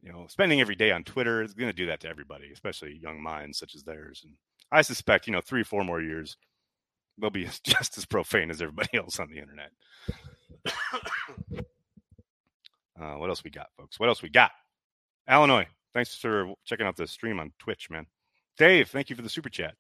You 0.03 0.13
know, 0.13 0.27
spending 0.29 0.61
every 0.61 0.75
day 0.75 0.93
on 0.93 1.05
Twitter 1.05 1.43
is 1.43 1.53
going 1.53 1.69
to 1.69 1.77
do 1.77 1.87
that 1.87 2.01
to 2.01 2.09
everybody, 2.09 2.51
especially 2.53 2.99
young 3.01 3.23
minds 3.23 3.59
such 3.59 3.75
as 3.75 3.83
theirs. 3.83 4.23
And 4.25 4.35
I 4.73 4.83
suspect, 4.83 5.27
you 5.27 5.33
know, 5.33 5.43
three, 5.43 5.63
four 5.63 5.85
more 5.85 6.01
years, 6.01 6.37
they'll 7.21 7.31
be 7.31 7.49
just 7.65 7.99
as 7.99 8.05
profane 8.05 8.51
as 8.51 8.61
everybody 8.63 8.91
else 8.97 9.19
on 9.19 9.29
the 9.31 9.39
internet. 9.39 9.71
uh, 13.01 13.15
what 13.17 13.31
else 13.31 13.45
we 13.45 13.51
got, 13.51 13.69
folks? 13.77 13.99
What 13.99 14.09
else 14.09 14.23
we 14.23 14.29
got? 14.29 14.53
Illinois, 15.29 15.67
thanks 15.95 16.15
for 16.17 16.55
checking 16.65 16.87
out 16.87 16.97
the 16.97 17.07
stream 17.07 17.39
on 17.39 17.53
Twitch, 17.59 17.91
man. 17.91 18.07
Dave, 18.59 18.89
thank 18.89 19.11
you 19.11 19.17
for 19.17 19.23
the 19.23 19.29
super 19.29 19.49
chat. 19.49 19.75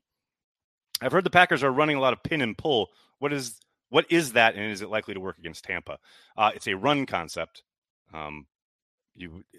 I've 1.00 1.12
heard 1.12 1.24
the 1.24 1.30
Packers 1.30 1.62
are 1.62 1.72
running 1.72 1.96
a 1.96 2.00
lot 2.00 2.12
of 2.12 2.22
pin 2.22 2.42
and 2.42 2.56
pull. 2.56 2.88
What 3.18 3.32
is 3.32 3.58
what 3.88 4.06
is 4.08 4.34
that, 4.34 4.54
and 4.54 4.70
is 4.70 4.82
it 4.82 4.90
likely 4.90 5.14
to 5.14 5.20
work 5.20 5.38
against 5.38 5.64
Tampa? 5.64 5.98
Uh, 6.36 6.52
it's 6.54 6.68
a 6.68 6.76
run 6.76 7.06
concept 7.06 7.62
um, 8.12 8.46
you 9.14 9.42
eh, 9.54 9.58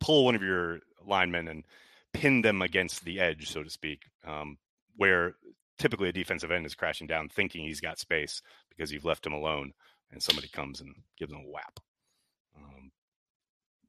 pull 0.00 0.24
one 0.24 0.34
of 0.34 0.42
your 0.42 0.80
linemen 1.06 1.48
and 1.48 1.64
pin 2.12 2.42
them 2.42 2.62
against 2.62 3.04
the 3.04 3.20
edge, 3.20 3.50
so 3.50 3.62
to 3.62 3.70
speak, 3.70 4.02
um, 4.26 4.58
where 4.96 5.36
typically 5.78 6.08
a 6.08 6.12
defensive 6.12 6.50
end 6.50 6.66
is 6.66 6.74
crashing 6.74 7.06
down 7.06 7.28
thinking 7.28 7.64
he's 7.64 7.80
got 7.80 7.98
space 7.98 8.42
because 8.68 8.92
you've 8.92 9.04
left 9.04 9.26
him 9.26 9.32
alone 9.32 9.72
and 10.10 10.22
somebody 10.22 10.48
comes 10.48 10.80
and 10.80 10.94
gives 11.18 11.32
him 11.32 11.38
a 11.38 11.50
whap. 11.50 11.80
Um, 12.56 12.90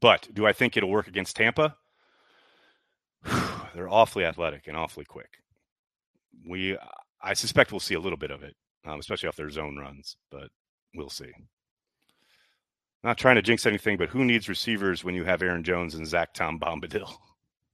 but 0.02 0.28
do 0.34 0.46
I 0.46 0.54
think 0.54 0.78
it'll 0.78 0.90
work 0.90 1.08
against 1.08 1.36
Tampa? 1.36 1.76
They're 3.74 3.90
awfully 3.90 4.26
athletic 4.26 4.68
and 4.68 4.78
awfully 4.78 5.06
quick. 5.06 5.30
We, 6.48 6.78
I 7.22 7.34
suspect 7.34 7.72
we'll 7.72 7.80
see 7.80 7.96
a 7.96 8.00
little 8.00 8.18
bit 8.18 8.32
of 8.32 8.44
it, 8.44 8.56
um, 8.86 9.00
especially 9.00 9.30
off 9.30 9.36
their 9.36 9.50
zone 9.50 9.78
runs, 9.78 10.16
but 10.32 10.50
we'll 10.96 11.10
see 11.10 11.32
not 13.04 13.18
trying 13.18 13.36
to 13.36 13.42
jinx 13.42 13.66
anything, 13.66 13.98
but 13.98 14.10
who 14.10 14.26
needs 14.26 14.50
receivers 14.50 15.04
when 15.04 15.16
you 15.16 15.24
have 15.24 15.42
Aaron 15.42 15.64
Jones 15.64 15.96
and 15.96 16.06
Zach 16.06 16.34
Tom 16.34 16.60
Bombadil? 16.60 17.10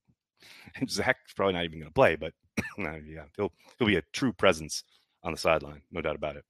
Zach's 0.90 1.34
probably 1.34 1.54
not 1.54 1.64
even 1.66 1.80
going 1.80 1.90
to 1.90 1.94
play, 1.94 2.16
but 2.16 2.34
yeah, 2.78 3.24
he'll 3.36 3.52
he'll 3.78 3.88
be 3.88 3.98
a 3.98 4.04
true 4.14 4.34
presence 4.34 4.84
on 5.24 5.32
the 5.32 5.38
sideline, 5.38 5.82
no 5.92 6.02
doubt 6.02 6.16
about 6.16 6.36
it. 6.36 6.46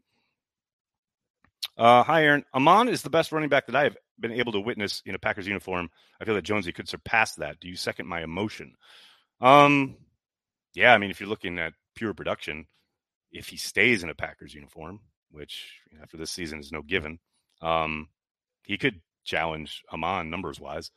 Uh, 1.77 2.03
hi, 2.03 2.24
Aaron. 2.24 2.45
Ahman 2.53 2.88
is 2.88 3.01
the 3.01 3.09
best 3.09 3.31
running 3.31 3.50
back 3.50 3.65
that 3.67 3.75
I 3.75 3.83
have 3.83 3.97
been 4.19 4.31
able 4.31 4.53
to 4.53 4.59
witness 4.59 5.01
in 5.05 5.15
a 5.15 5.19
Packers 5.19 5.47
uniform. 5.47 5.89
I 6.21 6.25
feel 6.25 6.35
that 6.35 6.43
Jonesy 6.43 6.71
could 6.71 6.88
surpass 6.88 7.35
that. 7.35 7.59
Do 7.59 7.67
you 7.67 7.75
second 7.75 8.07
my 8.07 8.24
emotion? 8.24 8.75
Um, 9.41 9.97
yeah, 10.74 10.93
I 10.93 10.97
mean, 10.97 11.12
if 11.12 11.19
you're 11.19 11.29
looking 11.29 11.59
at 11.59 11.74
pure 11.95 12.13
production, 12.13 12.67
if 13.31 13.50
he 13.50 13.57
stays 13.57 14.03
in 14.03 14.09
a 14.09 14.15
Packers 14.15 14.53
uniform, 14.53 15.01
which 15.31 15.81
after 16.01 16.15
this 16.15 16.31
season 16.31 16.59
is 16.59 16.71
no 16.71 16.81
given, 16.81 17.19
um, 17.62 18.07
he 18.63 18.77
could 18.77 19.01
challenge 19.25 19.83
Ahman 19.91 20.29
numbers 20.29 20.59
wise. 20.59 20.91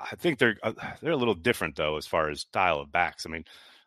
I 0.00 0.16
think 0.16 0.38
they're 0.38 0.56
uh, 0.62 0.72
they're 1.00 1.12
a 1.12 1.16
little 1.16 1.34
different 1.34 1.76
though 1.76 1.96
as 1.96 2.06
far 2.06 2.30
as 2.30 2.40
style 2.40 2.80
of 2.80 2.90
backs. 2.90 3.26
I 3.26 3.28
mean, 3.28 3.44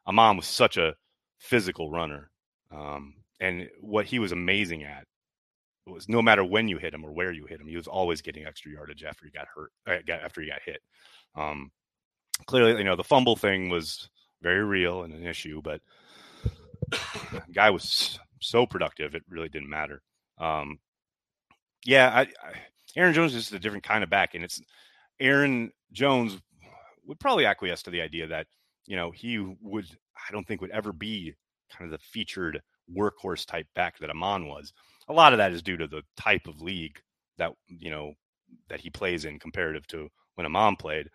Ahman 0.07 0.37
was 0.37 0.47
such 0.47 0.77
a 0.77 0.95
physical 1.37 1.89
runner, 1.89 2.29
um, 2.71 3.15
and 3.39 3.69
what 3.79 4.05
he 4.05 4.19
was 4.19 4.31
amazing 4.31 4.83
at 4.83 5.05
was 5.87 6.09
no 6.09 6.21
matter 6.21 6.43
when 6.43 6.67
you 6.67 6.77
hit 6.77 6.93
him 6.93 7.05
or 7.05 7.11
where 7.11 7.31
you 7.31 7.45
hit 7.45 7.61
him, 7.61 7.67
he 7.67 7.75
was 7.75 7.87
always 7.87 8.21
getting 8.21 8.45
extra 8.45 8.71
yardage 8.71 9.03
after 9.03 9.25
he 9.25 9.31
got 9.31 9.47
hurt, 9.53 9.71
uh, 9.87 10.11
after 10.11 10.41
he 10.41 10.47
got 10.47 10.61
hit. 10.65 10.81
Um, 11.35 11.71
clearly, 12.47 12.77
you 12.77 12.83
know, 12.83 12.95
the 12.95 13.03
fumble 13.03 13.35
thing 13.35 13.69
was 13.69 14.09
very 14.41 14.63
real 14.63 15.03
and 15.03 15.13
an 15.13 15.25
issue, 15.25 15.61
but 15.61 15.81
guy 17.53 17.69
was 17.69 18.19
so 18.41 18.65
productive 18.65 19.15
it 19.15 19.23
really 19.29 19.49
didn't 19.49 19.69
matter. 19.69 20.01
Um, 20.37 20.79
yeah, 21.85 22.09
I, 22.09 22.21
I 22.21 22.53
Aaron 22.95 23.13
Jones 23.13 23.35
is 23.35 23.51
a 23.51 23.59
different 23.59 23.83
kind 23.83 24.03
of 24.03 24.09
back, 24.09 24.35
and 24.35 24.43
it's 24.43 24.61
Aaron 25.19 25.71
Jones 25.91 26.39
would 27.05 27.19
probably 27.19 27.45
acquiesce 27.45 27.83
to 27.83 27.91
the 27.91 28.01
idea 28.01 28.27
that 28.27 28.47
you 28.85 28.95
know, 28.95 29.11
he 29.11 29.39
would, 29.61 29.85
I 30.15 30.31
don't 30.31 30.47
think 30.47 30.61
would 30.61 30.71
ever 30.71 30.93
be 30.93 31.35
kind 31.71 31.85
of 31.85 31.91
the 31.91 32.05
featured 32.05 32.61
workhorse 32.95 33.45
type 33.45 33.67
back 33.75 33.99
that 33.99 34.09
Ahman 34.09 34.47
was. 34.47 34.73
A 35.07 35.13
lot 35.13 35.33
of 35.33 35.37
that 35.37 35.51
is 35.51 35.61
due 35.61 35.77
to 35.77 35.87
the 35.87 36.03
type 36.17 36.47
of 36.47 36.61
league 36.61 36.99
that, 37.37 37.51
you 37.67 37.89
know, 37.91 38.13
that 38.69 38.79
he 38.79 38.89
plays 38.89 39.25
in 39.25 39.39
comparative 39.39 39.85
to 39.87 40.09
when 40.35 40.45
Ahman 40.45 40.75
played. 40.75 41.09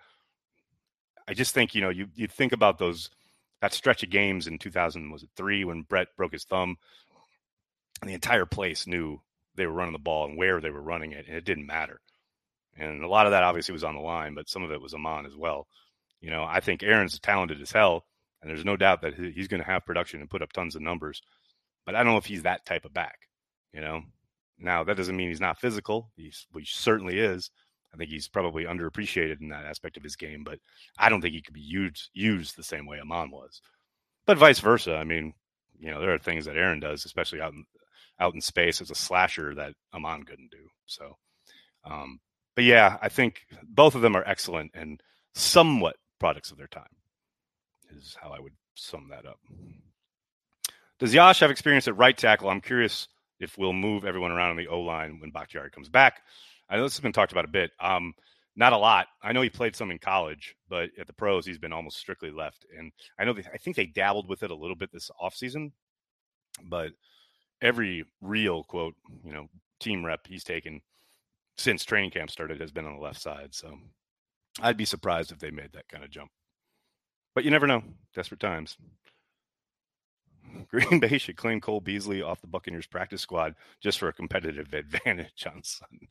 I 1.28 1.34
just 1.34 1.54
think, 1.54 1.74
you 1.74 1.80
know, 1.80 1.90
you, 1.90 2.08
you 2.14 2.26
think 2.26 2.52
about 2.52 2.78
those, 2.78 3.10
that 3.60 3.72
stretch 3.72 4.02
of 4.02 4.10
games 4.10 4.46
in 4.46 4.58
2000, 4.58 5.10
was 5.10 5.22
it 5.22 5.30
three 5.36 5.64
when 5.64 5.82
Brett 5.82 6.08
broke 6.16 6.32
his 6.32 6.44
thumb? 6.44 6.76
And 8.00 8.10
the 8.10 8.14
entire 8.14 8.46
place 8.46 8.86
knew 8.86 9.20
they 9.54 9.66
were 9.66 9.72
running 9.72 9.92
the 9.92 9.98
ball 9.98 10.24
and 10.26 10.36
where 10.36 10.60
they 10.60 10.70
were 10.70 10.82
running 10.82 11.12
it, 11.12 11.26
and 11.28 11.36
it 11.36 11.44
didn't 11.44 11.66
matter. 11.66 12.00
And 12.76 13.04
a 13.04 13.08
lot 13.08 13.26
of 13.26 13.32
that 13.32 13.42
obviously 13.42 13.72
was 13.72 13.84
on 13.84 13.94
the 13.94 14.00
line, 14.00 14.34
but 14.34 14.48
some 14.48 14.62
of 14.62 14.70
it 14.70 14.80
was 14.80 14.94
Ahman 14.94 15.26
as 15.26 15.36
well. 15.36 15.66
You 16.20 16.30
know, 16.30 16.44
I 16.44 16.60
think 16.60 16.82
Aaron's 16.82 17.18
talented 17.18 17.60
as 17.60 17.72
hell, 17.72 18.04
and 18.40 18.50
there's 18.50 18.64
no 18.64 18.76
doubt 18.76 19.02
that 19.02 19.14
he's 19.14 19.48
going 19.48 19.62
to 19.62 19.70
have 19.70 19.86
production 19.86 20.20
and 20.20 20.30
put 20.30 20.42
up 20.42 20.52
tons 20.52 20.76
of 20.76 20.82
numbers. 20.82 21.22
But 21.86 21.94
I 21.94 22.02
don't 22.02 22.12
know 22.12 22.18
if 22.18 22.26
he's 22.26 22.42
that 22.42 22.66
type 22.66 22.84
of 22.84 22.94
back. 22.94 23.18
You 23.72 23.80
know, 23.80 24.02
now 24.58 24.84
that 24.84 24.96
doesn't 24.96 25.16
mean 25.16 25.28
he's 25.28 25.40
not 25.40 25.60
physical. 25.60 26.10
He's 26.16 26.46
he 26.54 26.64
certainly 26.64 27.18
is. 27.18 27.50
I 27.92 27.96
think 27.96 28.10
he's 28.10 28.28
probably 28.28 28.64
underappreciated 28.64 29.40
in 29.40 29.48
that 29.48 29.64
aspect 29.64 29.96
of 29.96 30.04
his 30.04 30.16
game, 30.16 30.44
but 30.44 30.60
I 30.98 31.08
don't 31.08 31.20
think 31.20 31.34
he 31.34 31.42
could 31.42 31.54
be 31.54 31.60
used 31.60 32.10
used 32.12 32.56
the 32.56 32.62
same 32.62 32.86
way 32.86 33.00
Ahman 33.00 33.30
was. 33.30 33.60
But 34.26 34.38
vice 34.38 34.60
versa. 34.60 34.94
I 34.96 35.04
mean, 35.04 35.34
you 35.78 35.90
know, 35.90 36.00
there 36.00 36.12
are 36.12 36.18
things 36.18 36.44
that 36.44 36.56
Aaron 36.56 36.80
does, 36.80 37.04
especially 37.04 37.40
out 37.40 37.52
in 37.52 37.64
out 38.20 38.34
in 38.34 38.40
space 38.40 38.80
as 38.80 38.90
a 38.90 38.94
slasher 38.94 39.54
that 39.54 39.74
Ahman 39.92 40.24
couldn't 40.24 40.50
do. 40.50 40.68
So, 40.86 41.16
um, 41.84 42.20
but 42.54 42.64
yeah, 42.64 42.98
I 43.00 43.08
think 43.08 43.40
both 43.64 43.94
of 43.94 44.02
them 44.02 44.14
are 44.14 44.24
excellent 44.26 44.72
and 44.74 45.00
somewhat 45.34 45.96
products 46.20 46.52
of 46.52 46.58
their 46.58 46.68
time. 46.68 46.84
Is 47.96 48.16
how 48.20 48.30
I 48.30 48.38
would 48.38 48.52
sum 48.76 49.08
that 49.10 49.26
up. 49.26 49.40
Does 51.00 51.12
Yosh 51.12 51.40
have 51.40 51.50
experience 51.50 51.88
at 51.88 51.96
right 51.96 52.16
tackle? 52.16 52.48
I'm 52.48 52.60
curious 52.60 53.08
if 53.40 53.58
we'll 53.58 53.72
move 53.72 54.04
everyone 54.04 54.30
around 54.30 54.50
on 54.50 54.56
the 54.56 54.68
O 54.68 54.80
line 54.80 55.18
when 55.18 55.30
Bakhtiari 55.30 55.70
comes 55.70 55.88
back. 55.88 56.20
I 56.68 56.76
know 56.76 56.84
this 56.84 56.94
has 56.94 57.00
been 57.00 57.12
talked 57.12 57.32
about 57.32 57.46
a 57.46 57.48
bit. 57.48 57.72
Um, 57.80 58.12
not 58.54 58.72
a 58.72 58.78
lot. 58.78 59.06
I 59.22 59.32
know 59.32 59.40
he 59.40 59.50
played 59.50 59.74
some 59.74 59.90
in 59.90 59.98
college, 59.98 60.54
but 60.68 60.90
at 61.00 61.06
the 61.06 61.12
pros, 61.12 61.46
he's 61.46 61.58
been 61.58 61.72
almost 61.72 61.96
strictly 61.96 62.30
left. 62.30 62.66
And 62.76 62.92
I 63.18 63.24
know 63.24 63.32
they, 63.32 63.44
I 63.52 63.56
think 63.56 63.76
they 63.76 63.86
dabbled 63.86 64.28
with 64.28 64.42
it 64.42 64.50
a 64.50 64.56
little 64.56 64.76
bit 64.76 64.92
this 64.92 65.10
offseason, 65.20 65.72
but 66.62 66.90
every 67.62 68.04
real 68.20 68.64
quote, 68.64 68.94
you 69.24 69.32
know, 69.32 69.48
team 69.80 70.04
rep 70.04 70.26
he's 70.26 70.44
taken 70.44 70.80
since 71.56 71.84
training 71.84 72.10
camp 72.10 72.30
started 72.30 72.60
has 72.60 72.70
been 72.70 72.86
on 72.86 72.96
the 72.96 73.02
left 73.02 73.20
side. 73.20 73.54
So 73.54 73.78
I'd 74.60 74.76
be 74.76 74.84
surprised 74.84 75.32
if 75.32 75.38
they 75.38 75.50
made 75.50 75.72
that 75.72 75.88
kind 75.88 76.02
of 76.02 76.10
jump. 76.10 76.30
But 77.34 77.44
you 77.44 77.50
never 77.50 77.66
know. 77.66 77.82
Desperate 78.14 78.40
times. 78.40 78.76
Green 80.68 80.98
Bay 80.98 81.18
should 81.18 81.36
claim 81.36 81.60
Cole 81.60 81.80
Beasley 81.80 82.22
off 82.22 82.40
the 82.40 82.46
Buccaneers 82.46 82.86
practice 82.86 83.22
squad 83.22 83.54
just 83.80 83.98
for 83.98 84.08
a 84.08 84.12
competitive 84.12 84.72
advantage 84.74 85.46
on 85.46 85.62
Sunday. 85.62 86.08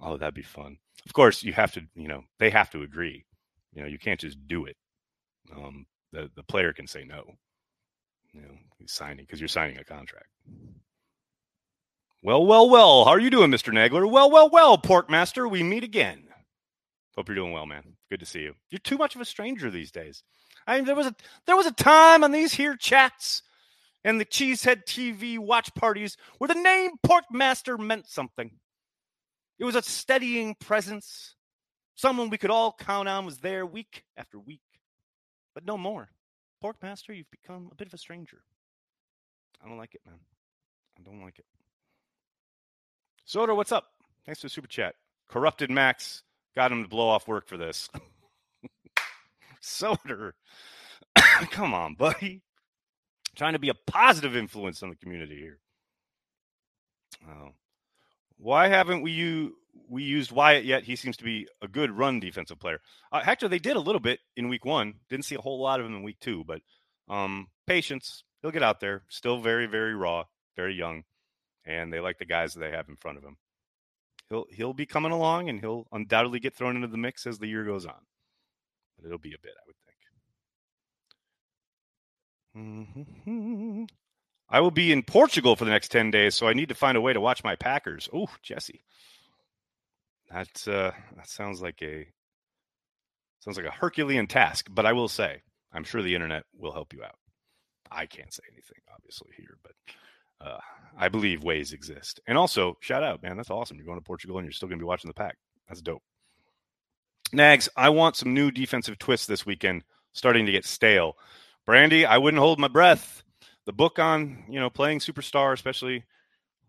Oh, 0.00 0.16
that'd 0.16 0.34
be 0.34 0.42
fun. 0.42 0.76
Of 1.06 1.12
course, 1.12 1.42
you 1.42 1.52
have 1.52 1.72
to, 1.72 1.82
you 1.94 2.08
know, 2.08 2.22
they 2.38 2.50
have 2.50 2.70
to 2.70 2.82
agree. 2.82 3.24
You 3.72 3.82
know, 3.82 3.88
you 3.88 3.98
can't 3.98 4.20
just 4.20 4.46
do 4.46 4.66
it. 4.66 4.76
Um, 5.54 5.86
the 6.12 6.30
the 6.36 6.42
player 6.42 6.72
can 6.72 6.86
say 6.86 7.04
no. 7.04 7.24
You 8.32 8.42
know, 8.42 8.54
he's 8.78 8.92
signing 8.92 9.24
because 9.24 9.40
you're 9.40 9.48
signing 9.48 9.78
a 9.78 9.84
contract. 9.84 10.28
Well, 12.22 12.44
well, 12.46 12.68
well. 12.70 13.04
How 13.04 13.10
are 13.10 13.20
you 13.20 13.30
doing, 13.30 13.50
Mr. 13.50 13.72
Nagler? 13.72 14.10
Well, 14.10 14.30
well, 14.30 14.48
well, 14.48 14.78
Porkmaster. 14.78 15.50
We 15.50 15.62
meet 15.62 15.84
again. 15.84 16.24
Hope 17.16 17.28
you're 17.28 17.36
doing 17.36 17.52
well, 17.52 17.66
man. 17.66 17.96
Good 18.10 18.20
to 18.20 18.26
see 18.26 18.40
you. 18.40 18.54
You're 18.70 18.80
too 18.80 18.98
much 18.98 19.14
of 19.14 19.20
a 19.20 19.24
stranger 19.24 19.70
these 19.70 19.92
days. 19.92 20.24
I 20.66 20.76
mean, 20.76 20.84
there 20.84 20.96
was 20.96 21.06
a 21.06 21.14
there 21.46 21.56
was 21.56 21.66
a 21.66 21.72
time 21.72 22.24
on 22.24 22.32
these 22.32 22.54
here 22.54 22.76
chats 22.76 23.42
and 24.04 24.20
the 24.20 24.24
Cheesehead 24.24 24.84
TV 24.84 25.38
watch 25.38 25.74
parties 25.74 26.16
where 26.38 26.48
the 26.48 26.54
name 26.54 26.92
Porkmaster 27.06 27.78
meant 27.78 28.08
something. 28.08 28.50
It 29.58 29.64
was 29.64 29.76
a 29.76 29.82
steadying 29.82 30.56
presence. 30.56 31.36
Someone 31.94 32.28
we 32.28 32.38
could 32.38 32.50
all 32.50 32.74
count 32.78 33.08
on 33.08 33.24
was 33.24 33.38
there 33.38 33.64
week 33.64 34.04
after 34.16 34.38
week. 34.38 34.60
But 35.54 35.64
no 35.64 35.78
more. 35.78 36.08
Porkmaster, 36.62 37.16
you've 37.16 37.30
become 37.30 37.68
a 37.70 37.74
bit 37.74 37.86
of 37.86 37.94
a 37.94 37.98
stranger. 37.98 38.42
I 39.64 39.68
don't 39.68 39.78
like 39.78 39.94
it, 39.94 40.00
man. 40.04 40.18
I 40.98 41.02
don't 41.02 41.22
like 41.22 41.38
it. 41.38 41.46
Soder, 43.28 43.54
what's 43.54 43.72
up? 43.72 43.92
Thanks 44.26 44.40
for 44.40 44.46
the 44.46 44.50
super 44.50 44.66
chat. 44.66 44.96
Corrupted 45.28 45.70
Max 45.70 46.22
got 46.56 46.72
him 46.72 46.82
to 46.82 46.88
blow 46.88 47.08
off 47.08 47.28
work 47.28 47.46
for 47.48 47.56
this. 47.56 47.88
Soder, 49.62 50.32
come 51.50 51.74
on, 51.74 51.94
buddy. 51.94 52.42
Trying 53.34 53.54
to 53.54 53.58
be 53.58 53.70
a 53.70 53.74
positive 53.74 54.36
influence 54.36 54.82
on 54.82 54.90
the 54.90 54.96
community 54.96 55.36
here. 55.36 55.58
Oh. 57.28 57.50
Why 58.36 58.68
haven't 58.68 59.02
we 59.02 59.12
you 59.12 59.56
we 59.88 60.02
used 60.02 60.32
Wyatt 60.32 60.64
yet? 60.64 60.84
He 60.84 60.96
seems 60.96 61.16
to 61.16 61.24
be 61.24 61.48
a 61.62 61.68
good 61.68 61.90
run 61.90 62.20
defensive 62.20 62.58
player. 62.58 62.80
Uh, 63.10 63.22
Hector, 63.22 63.48
they 63.48 63.58
did 63.58 63.76
a 63.76 63.80
little 63.80 64.00
bit 64.00 64.20
in 64.36 64.48
week 64.48 64.64
one. 64.64 64.94
Didn't 65.08 65.24
see 65.24 65.34
a 65.34 65.40
whole 65.40 65.60
lot 65.60 65.80
of 65.80 65.86
him 65.86 65.94
in 65.94 66.02
week 66.02 66.20
two, 66.20 66.44
but 66.44 66.60
um, 67.08 67.48
patience. 67.66 68.24
He'll 68.42 68.50
get 68.50 68.62
out 68.62 68.80
there. 68.80 69.04
Still 69.08 69.40
very, 69.40 69.66
very 69.66 69.94
raw, 69.94 70.24
very 70.54 70.74
young, 70.74 71.04
and 71.64 71.92
they 71.92 72.00
like 72.00 72.18
the 72.18 72.26
guys 72.26 72.52
that 72.52 72.60
they 72.60 72.70
have 72.70 72.88
in 72.88 72.96
front 72.96 73.16
of 73.16 73.24
him. 73.24 73.38
He'll 74.30 74.46
he'll 74.50 74.72
be 74.72 74.86
coming 74.86 75.12
along, 75.12 75.48
and 75.48 75.60
he'll 75.60 75.86
undoubtedly 75.92 76.40
get 76.40 76.54
thrown 76.54 76.76
into 76.76 76.88
the 76.88 76.96
mix 76.96 77.26
as 77.26 77.38
the 77.38 77.46
year 77.46 77.64
goes 77.64 77.84
on. 77.86 78.00
But 78.96 79.06
it'll 79.06 79.18
be 79.18 79.34
a 79.34 79.42
bit, 79.42 79.52
I 79.56 79.64
would 79.66 79.76
think. 82.54 83.06
Mm-hmm. 83.26 83.84
I 84.48 84.60
will 84.60 84.70
be 84.70 84.92
in 84.92 85.02
Portugal 85.02 85.56
for 85.56 85.64
the 85.64 85.70
next 85.70 85.88
10 85.88 86.10
days, 86.10 86.34
so 86.34 86.46
I 86.46 86.52
need 86.52 86.68
to 86.68 86.74
find 86.74 86.96
a 86.96 87.00
way 87.00 87.12
to 87.12 87.20
watch 87.20 87.42
my 87.42 87.56
Packers. 87.56 88.08
Oh, 88.12 88.28
Jesse. 88.42 88.84
That 90.30 90.68
uh, 90.68 90.92
that 91.16 91.28
sounds 91.28 91.60
like 91.60 91.82
a 91.82 92.06
sounds 93.40 93.56
like 93.56 93.66
a 93.66 93.70
Herculean 93.70 94.26
task, 94.26 94.68
but 94.70 94.86
I 94.86 94.92
will 94.92 95.08
say, 95.08 95.42
I'm 95.72 95.84
sure 95.84 96.02
the 96.02 96.14
internet 96.14 96.44
will 96.56 96.72
help 96.72 96.92
you 96.92 97.04
out. 97.04 97.18
I 97.90 98.06
can't 98.06 98.32
say 98.32 98.42
anything 98.50 98.78
obviously 98.92 99.30
here, 99.36 99.58
but 99.62 99.72
uh, 100.44 100.58
I 100.96 101.08
believe 101.08 101.42
ways 101.42 101.72
exist. 101.72 102.20
And 102.26 102.38
also, 102.38 102.76
shout 102.80 103.02
out, 103.02 103.22
man, 103.22 103.36
that's 103.36 103.50
awesome. 103.50 103.76
You're 103.76 103.86
going 103.86 103.98
to 103.98 104.04
Portugal 104.04 104.38
and 104.38 104.44
you're 104.44 104.52
still 104.52 104.68
going 104.68 104.78
to 104.78 104.82
be 104.82 104.88
watching 104.88 105.08
the 105.08 105.14
pack. 105.14 105.36
That's 105.68 105.82
dope. 105.82 106.02
Nags, 107.32 107.68
I 107.76 107.88
want 107.88 108.16
some 108.16 108.34
new 108.34 108.50
defensive 108.50 108.98
twists 108.98 109.26
this 109.26 109.44
weekend, 109.44 109.82
starting 110.12 110.46
to 110.46 110.52
get 110.52 110.64
stale. 110.64 111.16
Brandy, 111.66 112.06
I 112.06 112.18
wouldn't 112.18 112.40
hold 112.40 112.58
my 112.58 112.68
breath 112.68 113.24
the 113.66 113.72
book 113.72 113.98
on 113.98 114.44
you 114.48 114.60
know 114.60 114.70
playing 114.70 114.98
superstar, 114.98 115.52
especially 115.52 116.04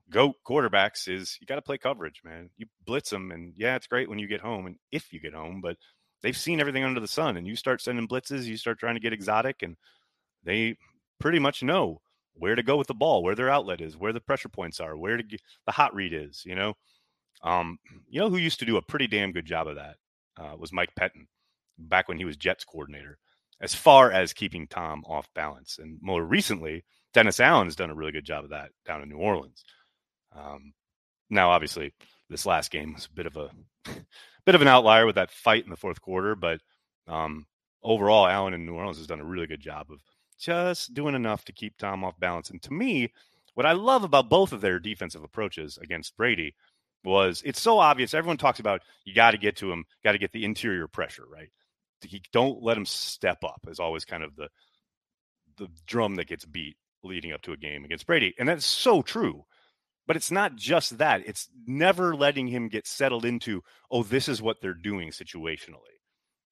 goat 0.10 0.36
quarterbacks, 0.48 1.08
is 1.08 1.38
you 1.42 1.48
got 1.48 1.56
to 1.56 1.62
play 1.62 1.78
coverage, 1.78 2.22
man. 2.24 2.50
You 2.58 2.68
blitz 2.86 3.10
them, 3.10 3.32
and 3.32 3.54
yeah, 3.58 3.76
it's 3.76 3.88
great 3.88 4.10
when 4.10 4.20
you 4.20 4.28
get 4.28 4.42
home, 4.42 4.66
and 4.68 4.78
if 4.92 5.12
you 5.12 5.20
get 5.20 5.34
home, 5.34 5.62
but 5.62 5.78
they've 6.22 6.38
seen 6.38 6.60
everything 6.60 6.84
under 6.84 7.00
the 7.00 7.08
sun, 7.08 7.38
and 7.38 7.48
you 7.48 7.56
start 7.56 7.82
sending 7.82 8.08
blitzes, 8.08 8.46
you 8.46 8.58
start 8.58 8.80
trying 8.80 8.96
to 8.96 9.02
get 9.02 9.14
exotic, 9.14 9.62
and 9.62 9.76
they 10.44 10.78
pretty 11.20 11.40
much 11.40 11.64
know 11.64 12.02
where 12.36 12.56
to 12.56 12.64
go 12.64 12.78
with 12.78 12.88
the 12.88 12.94
ball, 12.94 13.24
where 13.24 13.36
their 13.36 13.50
outlet 13.50 13.82
is, 13.82 13.98
where 13.98 14.14
the 14.14 14.20
pressure 14.20 14.50
points 14.50 14.80
are, 14.80 14.98
where 14.98 15.18
to 15.18 15.24
get, 15.24 15.42
the 15.66 15.72
hot 15.72 15.94
read 15.96 16.14
is. 16.14 16.44
You 16.46 16.56
know, 16.56 16.74
um, 17.44 17.80
you 18.10 18.20
know 18.20 18.30
who 18.30 18.38
used 18.38 18.60
to 18.60 18.66
do 18.66 18.78
a 18.78 18.82
pretty 18.82 19.08
damn 19.08 19.32
good 19.32 19.46
job 19.46 19.68
of 19.68 19.76
that 19.76 19.98
uh, 20.38 20.56
was 20.58 20.74
Mike 20.74 20.94
Pettine 21.00 21.28
back 21.78 22.08
when 22.08 22.18
he 22.18 22.26
was 22.26 22.38
Jets 22.38 22.64
coordinator 22.64 23.18
as 23.62 23.74
far 23.74 24.12
as 24.12 24.34
keeping 24.34 24.68
Tom 24.68 25.04
off 25.08 25.30
balance. 25.34 25.80
And 25.80 25.98
more 26.02 26.24
recently, 26.24 26.84
Dennis 27.14 27.40
Allen 27.40 27.68
has 27.68 27.76
done 27.76 27.90
a 27.90 27.96
really 27.96 28.12
good 28.12 28.26
job 28.26 28.44
of 28.44 28.50
that 28.50 28.72
down 28.86 29.02
in 29.02 29.10
New 29.10 29.18
Orleans. 29.18 29.64
Um, 30.36 30.74
now, 31.30 31.52
obviously, 31.52 31.94
this 32.30 32.46
last 32.46 32.72
game 32.72 32.94
was 32.94 33.06
a 33.06 33.16
bit 33.16 33.26
of 33.26 33.38
a 33.38 33.50
bit 34.46 34.56
of 34.56 34.62
an 34.62 34.68
outlier 34.68 35.06
with 35.06 35.16
that 35.16 35.32
fight 35.32 35.64
in 35.64 35.70
the 35.70 35.78
fourth 35.78 36.02
quarter, 36.02 36.36
but 36.36 36.60
um, 37.08 37.46
overall, 37.82 38.28
Allen 38.28 38.54
in 38.54 38.66
New 38.66 38.76
Orleans 38.76 38.98
has 38.98 39.08
done 39.08 39.22
a 39.22 39.26
really 39.26 39.48
good 39.48 39.62
job 39.62 39.88
of 39.92 40.02
just 40.40 40.94
doing 40.94 41.16
enough 41.16 41.46
to 41.46 41.54
keep 41.54 41.78
Tom 41.78 42.04
off 42.04 42.20
balance. 42.20 42.50
And 42.50 42.62
to 42.64 42.74
me, 42.74 43.12
what 43.54 43.66
I 43.66 43.72
love 43.72 44.04
about 44.04 44.30
both 44.30 44.52
of 44.52 44.62
their 44.62 44.80
defensive 44.80 45.24
approaches 45.24 45.78
against 45.82 46.18
Brady 46.18 46.56
was 47.04 47.42
it's 47.46 47.62
so 47.62 47.80
obvious. 47.80 48.14
Everyone 48.14 48.38
talks 48.38 48.60
about 48.60 48.82
you 49.06 49.14
got 49.14 49.32
to 49.32 49.38
get 49.38 49.56
to 49.58 49.72
him, 49.72 49.86
got 50.04 50.14
to 50.14 50.18
get 50.18 50.32
the 50.32 50.46
interior 50.46 50.88
pressure, 50.88 51.26
right? 51.32 51.50
he 52.06 52.22
don't 52.32 52.62
let 52.62 52.78
him 52.78 52.86
step 52.86 53.44
up 53.44 53.66
is 53.68 53.80
always 53.80 54.06
kind 54.06 54.24
of 54.24 54.36
the 54.36 54.48
the 55.58 55.68
drum 55.88 56.16
that 56.16 56.28
gets 56.28 56.46
beat 56.46 56.78
leading 57.04 57.32
up 57.32 57.42
to 57.44 57.54
a 57.54 57.58
game 57.58 57.86
against 57.86 58.06
Brady. 58.06 58.34
And 58.38 58.50
that's 58.50 58.66
so 58.66 59.02
true. 59.02 59.46
But 60.08 60.16
it's 60.16 60.32
not 60.32 60.56
just 60.56 60.98
that. 60.98 61.24
It's 61.26 61.50
never 61.66 62.16
letting 62.16 62.48
him 62.48 62.68
get 62.68 62.86
settled 62.86 63.26
into, 63.26 63.64
oh, 63.90 64.04
this 64.04 64.28
is 64.28 64.42
what 64.42 64.58
they're 64.62 64.74
doing 64.74 65.10
situationally. 65.10 65.98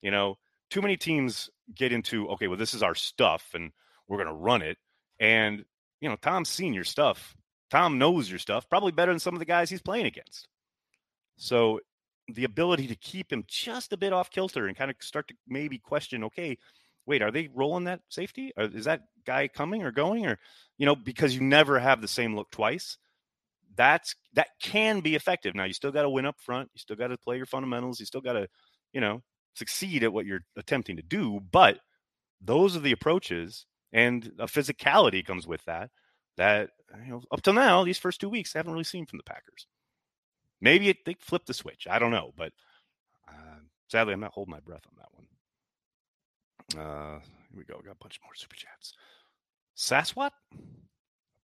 You 0.01 0.11
know, 0.11 0.37
too 0.73 0.81
many 0.81 0.97
teams 0.97 1.51
get 1.75 1.91
into, 1.91 2.27
okay, 2.29 2.47
well, 2.47 2.57
this 2.57 2.73
is 2.73 2.81
our 2.81 2.95
stuff 2.95 3.51
and 3.53 3.71
we're 4.07 4.17
going 4.17 4.27
to 4.27 4.33
run 4.33 4.63
it. 4.63 4.79
And, 5.19 5.65
you 6.01 6.09
know, 6.09 6.15
Tom's 6.15 6.49
seen 6.49 6.73
your 6.73 6.83
stuff. 6.83 7.35
Tom 7.69 7.99
knows 7.99 8.27
your 8.27 8.39
stuff 8.39 8.67
probably 8.67 8.91
better 8.91 9.11
than 9.11 9.19
some 9.19 9.35
of 9.35 9.39
the 9.39 9.45
guys 9.45 9.69
he's 9.69 9.83
playing 9.83 10.07
against. 10.07 10.47
So 11.37 11.79
the 12.27 12.45
ability 12.45 12.87
to 12.87 12.95
keep 12.95 13.31
him 13.31 13.43
just 13.47 13.93
a 13.93 13.97
bit 13.97 14.13
off 14.13 14.31
kilter 14.31 14.65
and 14.65 14.75
kind 14.75 14.89
of 14.89 14.97
start 14.99 15.27
to 15.27 15.35
maybe 15.47 15.77
question, 15.77 16.23
okay, 16.23 16.57
wait, 17.05 17.21
are 17.21 17.29
they 17.29 17.49
rolling 17.53 17.83
that 17.83 18.01
safety? 18.09 18.51
Or 18.57 18.63
is 18.63 18.85
that 18.85 19.01
guy 19.27 19.49
coming 19.49 19.83
or 19.83 19.91
going? 19.91 20.25
Or, 20.25 20.39
you 20.79 20.87
know, 20.87 20.95
because 20.95 21.35
you 21.35 21.41
never 21.41 21.77
have 21.77 22.01
the 22.01 22.07
same 22.07 22.35
look 22.35 22.49
twice. 22.49 22.97
That's 23.75 24.15
that 24.33 24.47
can 24.59 25.01
be 25.01 25.13
effective. 25.13 25.53
Now 25.53 25.65
you 25.65 25.73
still 25.73 25.91
got 25.91 26.01
to 26.01 26.09
win 26.09 26.25
up 26.25 26.39
front. 26.39 26.71
You 26.73 26.79
still 26.79 26.95
got 26.95 27.09
to 27.09 27.17
play 27.19 27.37
your 27.37 27.45
fundamentals. 27.45 27.99
You 27.99 28.07
still 28.07 28.21
got 28.21 28.33
to, 28.33 28.47
you 28.91 29.01
know, 29.01 29.21
succeed 29.53 30.03
at 30.03 30.13
what 30.13 30.25
you're 30.25 30.45
attempting 30.55 30.97
to 30.97 31.03
do. 31.03 31.39
But 31.51 31.79
those 32.41 32.75
are 32.75 32.81
the 32.81 32.91
approaches, 32.91 33.65
and 33.91 34.31
a 34.39 34.45
physicality 34.45 35.25
comes 35.25 35.47
with 35.47 35.63
that. 35.65 35.89
That 36.37 36.71
you 37.05 37.11
know, 37.11 37.23
up 37.31 37.41
till 37.41 37.53
now, 37.53 37.83
these 37.83 37.99
first 37.99 38.19
two 38.19 38.29
weeks, 38.29 38.55
I 38.55 38.59
haven't 38.59 38.73
really 38.73 38.83
seen 38.83 39.05
from 39.05 39.17
the 39.17 39.23
Packers. 39.23 39.67
Maybe 40.61 40.89
it, 40.89 40.97
they 41.05 41.15
flip 41.19 41.45
the 41.45 41.53
switch. 41.53 41.87
I 41.89 41.99
don't 41.99 42.11
know, 42.11 42.33
but 42.35 42.53
uh, 43.27 43.59
sadly, 43.87 44.13
I'm 44.13 44.19
not 44.19 44.33
holding 44.33 44.53
my 44.53 44.61
breath 44.61 44.85
on 44.87 44.97
that 44.97 45.09
one. 45.13 46.85
Uh, 46.85 47.19
here 47.19 47.57
we 47.57 47.65
go. 47.65 47.75
We 47.77 47.85
got 47.85 47.97
a 47.99 48.03
bunch 48.03 48.19
more 48.23 48.33
super 48.35 48.55
chats. 48.55 48.93
Saswat? 49.77 50.31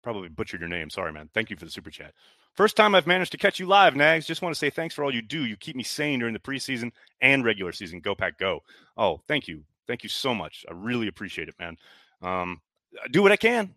Probably 0.01 0.30
butchered 0.30 0.62
your 0.62 0.70
name. 0.70 0.89
Sorry, 0.89 1.12
man. 1.12 1.30
Thank 1.34 1.50
you 1.50 1.58
for 1.58 1.66
the 1.66 1.72
super 1.72 1.92
chat. 1.92 2.13
First 2.60 2.75
time 2.75 2.94
I've 2.94 3.08
managed 3.08 3.32
to 3.32 3.38
catch 3.38 3.58
you 3.58 3.68
live, 3.68 3.96
Nags. 3.96 4.25
Just 4.25 4.42
want 4.42 4.54
to 4.54 4.60
say 4.60 4.70
thanks 4.70 4.94
for 4.94 5.06
all 5.06 5.16
you 5.16 5.22
do. 5.22 5.46
You 5.46 5.56
keep 5.56 5.78
me 5.78 5.84
sane 5.84 6.20
during 6.20 6.34
the 6.34 6.42
preseason 6.42 6.92
and 7.22 7.46
regular 7.46 7.72
season. 7.72 8.01
Go 8.01 8.16
Pack 8.16 8.38
Go. 8.38 8.63
Oh, 8.98 9.22
thank 9.30 9.48
you. 9.48 9.63
Thank 9.88 10.04
you 10.04 10.10
so 10.10 10.36
much. 10.36 10.66
I 10.68 10.74
really 10.74 11.08
appreciate 11.08 11.48
it, 11.48 11.56
man. 11.58 11.78
Um, 12.22 12.60
I 13.01 13.08
do 13.08 13.24
what 13.24 13.32
I 13.32 13.38
can, 13.38 13.75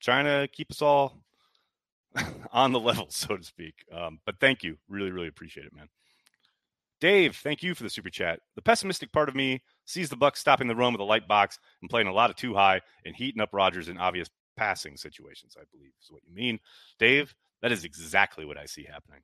trying 0.00 0.26
to 0.26 0.46
keep 0.52 0.70
us 0.70 0.82
all 0.82 1.22
on 2.52 2.72
the 2.72 2.78
level, 2.78 3.06
so 3.08 3.38
to 3.38 3.42
speak. 3.42 3.86
Um, 3.90 4.18
but 4.26 4.34
thank 4.38 4.62
you. 4.62 4.76
Really, 4.86 5.12
really 5.12 5.28
appreciate 5.28 5.64
it, 5.64 5.74
man. 5.74 5.88
Dave, 7.00 7.36
thank 7.36 7.62
you 7.62 7.74
for 7.74 7.84
the 7.84 7.88
super 7.88 8.10
chat. 8.10 8.40
The 8.54 8.60
pessimistic 8.60 9.12
part 9.12 9.30
of 9.30 9.34
me 9.34 9.62
sees 9.86 10.10
the 10.10 10.16
Bucs 10.18 10.36
stopping 10.36 10.68
the 10.68 10.76
run 10.76 10.92
with 10.92 11.00
a 11.00 11.04
light 11.04 11.26
box 11.26 11.58
and 11.80 11.88
playing 11.88 12.08
a 12.08 12.12
lot 12.12 12.28
of 12.28 12.36
two 12.36 12.52
high 12.52 12.82
and 13.06 13.16
heating 13.16 13.40
up 13.40 13.48
Rodgers 13.54 13.88
in 13.88 13.96
obvious 13.96 14.28
passing 14.58 14.98
situations, 14.98 15.56
I 15.58 15.64
believe 15.72 15.92
is 16.02 16.10
what 16.10 16.20
you 16.26 16.34
mean. 16.34 16.60
Dave, 16.98 17.34
that 17.62 17.72
is 17.72 17.84
exactly 17.84 18.44
what 18.44 18.58
I 18.58 18.66
see 18.66 18.84
happening. 18.84 19.20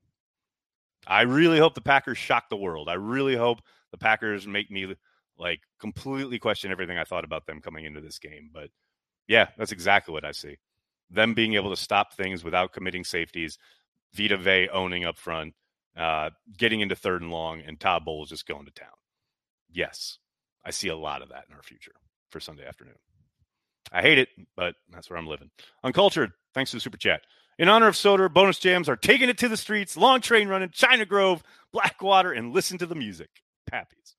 I 1.06 1.22
really 1.22 1.58
hope 1.58 1.74
the 1.74 1.80
Packers 1.80 2.18
shock 2.18 2.48
the 2.48 2.56
world. 2.56 2.88
I 2.88 2.94
really 2.94 3.36
hope 3.36 3.60
the 3.92 3.98
Packers 3.98 4.46
make 4.46 4.70
me 4.70 4.94
like 5.38 5.60
completely 5.78 6.38
question 6.38 6.72
everything 6.72 6.98
I 6.98 7.04
thought 7.04 7.24
about 7.24 7.46
them 7.46 7.60
coming 7.60 7.84
into 7.84 8.00
this 8.00 8.18
game. 8.18 8.50
But 8.52 8.70
yeah, 9.28 9.48
that's 9.56 9.72
exactly 9.72 10.12
what 10.12 10.24
I 10.24 10.32
see 10.32 10.56
them 11.10 11.34
being 11.34 11.54
able 11.54 11.70
to 11.70 11.76
stop 11.76 12.14
things 12.14 12.44
without 12.44 12.72
committing 12.72 13.04
safeties, 13.04 13.58
Vita 14.14 14.36
Vea 14.36 14.68
owning 14.68 15.04
up 15.04 15.16
front, 15.16 15.54
uh, 15.96 16.30
getting 16.56 16.80
into 16.80 16.96
third 16.96 17.22
and 17.22 17.30
long, 17.30 17.62
and 17.66 17.78
Todd 17.78 18.04
Bowles 18.04 18.30
just 18.30 18.46
going 18.46 18.64
to 18.66 18.72
town. 18.72 18.88
Yes, 19.70 20.18
I 20.64 20.70
see 20.70 20.88
a 20.88 20.96
lot 20.96 21.22
of 21.22 21.28
that 21.30 21.44
in 21.48 21.54
our 21.54 21.62
future 21.62 21.92
for 22.30 22.40
Sunday 22.40 22.66
afternoon. 22.66 22.96
I 23.92 24.02
hate 24.02 24.18
it, 24.18 24.28
but 24.56 24.74
that's 24.90 25.08
where 25.08 25.18
I'm 25.18 25.28
living. 25.28 25.50
Uncultured, 25.84 26.32
thanks 26.54 26.72
to 26.72 26.78
the 26.78 26.80
super 26.80 26.98
chat. 26.98 27.22
In 27.58 27.68
honor 27.68 27.88
of 27.88 27.94
Soder, 27.94 28.32
bonus 28.32 28.58
jams 28.58 28.88
are 28.88 28.96
taking 28.96 29.28
it 29.30 29.38
to 29.38 29.48
the 29.48 29.56
streets, 29.56 29.96
long 29.96 30.20
train 30.20 30.48
running, 30.48 30.70
China 30.70 31.06
Grove, 31.06 31.42
Blackwater, 31.72 32.32
and 32.32 32.52
listen 32.52 32.76
to 32.78 32.86
the 32.86 32.94
music. 32.94 33.30
Pappies. 33.70 34.14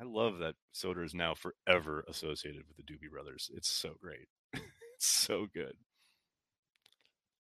I 0.00 0.04
love 0.04 0.38
that 0.38 0.54
Soder 0.74 1.04
is 1.04 1.14
now 1.14 1.34
forever 1.34 2.04
associated 2.08 2.62
with 2.68 2.76
the 2.76 2.82
Doobie 2.82 3.10
Brothers. 3.10 3.50
It's 3.54 3.68
so 3.68 3.94
great 4.00 4.28
it's 4.52 5.06
so 5.06 5.46
good. 5.52 5.74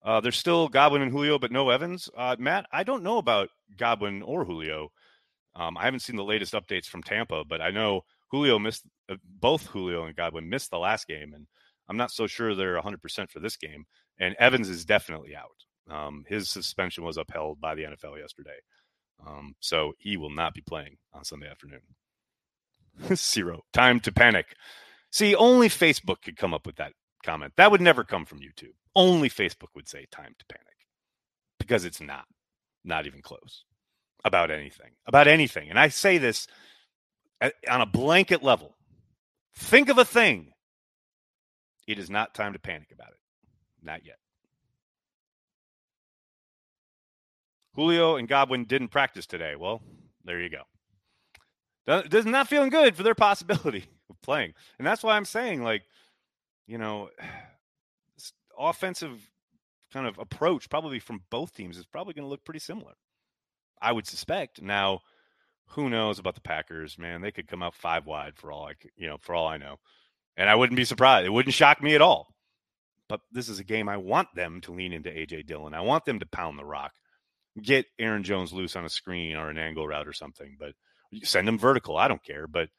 Uh, 0.03 0.19
there's 0.19 0.37
still 0.37 0.67
Godwin 0.67 1.01
and 1.01 1.11
Julio, 1.11 1.39
but 1.39 1.51
no 1.51 1.69
Evans. 1.69 2.09
Uh, 2.15 2.35
Matt, 2.37 2.65
I 2.71 2.83
don't 2.83 3.03
know 3.03 3.19
about 3.19 3.49
Godwin 3.77 4.21
or 4.21 4.43
Julio. 4.43 4.91
Um, 5.55 5.77
I 5.77 5.85
haven't 5.85 6.01
seen 6.01 6.17
the 6.17 6.23
latest 6.23 6.53
updates 6.53 6.87
from 6.87 7.03
Tampa, 7.03 7.43
but 7.45 7.61
I 7.61 7.69
know 7.69 8.01
Julio 8.29 8.59
missed 8.59 8.83
uh, 9.09 9.15
both 9.39 9.67
Julio 9.67 10.05
and 10.05 10.15
Godwin 10.15 10.49
missed 10.49 10.71
the 10.71 10.79
last 10.79 11.07
game, 11.07 11.33
and 11.33 11.47
I'm 11.87 11.95
not 11.97 12.11
so 12.11 12.27
sure 12.27 12.53
they're 12.53 12.81
100% 12.81 13.29
for 13.29 13.39
this 13.39 13.55
game. 13.55 13.85
And 14.19 14.35
Evans 14.39 14.69
is 14.69 14.85
definitely 14.85 15.35
out. 15.35 15.95
Um, 15.95 16.23
his 16.27 16.49
suspension 16.49 17.03
was 17.03 17.17
upheld 17.17 17.59
by 17.59 17.75
the 17.75 17.83
NFL 17.83 18.17
yesterday, 18.17 18.57
um, 19.25 19.55
so 19.59 19.93
he 19.97 20.15
will 20.15 20.29
not 20.29 20.53
be 20.53 20.61
playing 20.61 20.97
on 21.13 21.25
Sunday 21.25 21.49
afternoon. 21.49 21.81
Zero 23.15 23.63
time 23.73 23.99
to 24.01 24.11
panic. 24.11 24.55
See, 25.11 25.35
only 25.35 25.67
Facebook 25.67 26.21
could 26.23 26.37
come 26.37 26.53
up 26.53 26.65
with 26.65 26.77
that 26.77 26.93
comment. 27.23 27.53
That 27.57 27.71
would 27.71 27.81
never 27.81 28.03
come 28.03 28.25
from 28.25 28.39
YouTube. 28.39 28.75
Only 28.95 29.29
Facebook 29.29 29.69
would 29.75 29.89
say 29.89 30.07
time 30.11 30.35
to 30.39 30.45
panic 30.45 30.67
because 31.59 31.85
it's 31.85 32.01
not, 32.01 32.25
not 32.83 33.05
even 33.07 33.21
close 33.21 33.63
about 34.23 34.51
anything, 34.51 34.91
about 35.05 35.27
anything. 35.27 35.69
And 35.69 35.79
I 35.79 35.89
say 35.89 36.17
this 36.17 36.47
on 37.41 37.81
a 37.81 37.85
blanket 37.85 38.43
level. 38.43 38.75
Think 39.55 39.89
of 39.89 39.97
a 39.97 40.05
thing. 40.05 40.53
It 41.87 41.99
is 41.99 42.09
not 42.09 42.33
time 42.33 42.53
to 42.53 42.59
panic 42.59 42.91
about 42.93 43.09
it. 43.09 43.17
Not 43.83 44.05
yet. 44.05 44.17
Julio 47.75 48.15
and 48.15 48.27
Godwin 48.27 48.65
didn't 48.65 48.89
practice 48.89 49.25
today. 49.25 49.55
Well, 49.55 49.81
there 50.23 50.39
you 50.39 50.49
go. 50.49 50.63
Does 51.85 52.25
not 52.25 52.31
that 52.31 52.47
feeling 52.47 52.69
good 52.69 52.95
for 52.95 53.03
their 53.03 53.15
possibility 53.15 53.85
of 54.09 54.21
playing. 54.21 54.53
And 54.77 54.87
that's 54.87 55.03
why 55.03 55.15
I'm 55.15 55.25
saying, 55.25 55.63
like, 55.63 55.83
you 56.67 56.77
know, 56.77 57.09
offensive 58.57 59.29
kind 59.91 60.07
of 60.07 60.17
approach, 60.17 60.69
probably 60.69 60.99
from 60.99 61.23
both 61.29 61.53
teams, 61.53 61.77
is 61.77 61.85
probably 61.85 62.13
going 62.13 62.25
to 62.25 62.29
look 62.29 62.45
pretty 62.45 62.59
similar. 62.59 62.93
I 63.81 63.91
would 63.91 64.07
suspect. 64.07 64.61
Now, 64.61 65.01
who 65.69 65.89
knows 65.89 66.19
about 66.19 66.35
the 66.35 66.41
Packers? 66.41 66.97
Man, 66.97 67.21
they 67.21 67.31
could 67.31 67.47
come 67.47 67.63
out 67.63 67.75
five 67.75 68.05
wide 68.05 68.35
for 68.35 68.51
all 68.51 68.65
I, 68.67 68.73
you 68.95 69.07
know, 69.07 69.17
for 69.19 69.35
all 69.35 69.47
I 69.47 69.57
know, 69.57 69.77
and 70.37 70.49
I 70.49 70.55
wouldn't 70.55 70.77
be 70.77 70.85
surprised. 70.85 71.25
It 71.25 71.31
wouldn't 71.31 71.53
shock 71.53 71.81
me 71.81 71.95
at 71.95 72.01
all. 72.01 72.33
But 73.13 73.21
this 73.31 73.47
is 73.47 73.59
a 73.59 73.63
game 73.63 73.89
I 73.89 73.97
want 73.97 74.29
them 74.33 74.59
to 74.61 74.71
lean 74.71 74.91
into 74.91 75.11
AJ 75.11 75.45
Dillon. 75.45 75.75
I 75.75 75.81
want 75.81 76.03
them 76.03 76.17
to 76.21 76.25
pound 76.25 76.57
the 76.57 76.65
rock, 76.65 76.93
get 77.61 77.85
Aaron 77.99 78.23
Jones 78.23 78.51
loose 78.51 78.75
on 78.75 78.85
a 78.85 78.89
screen 78.89 79.35
or 79.35 79.51
an 79.51 79.59
angle 79.59 79.87
route 79.87 80.07
or 80.07 80.13
something. 80.13 80.57
But 80.59 80.71
send 81.21 81.47
them 81.47 81.59
vertical. 81.59 81.95
I 81.95 82.07
don't 82.07 82.23
care. 82.23 82.47
But 82.47 82.69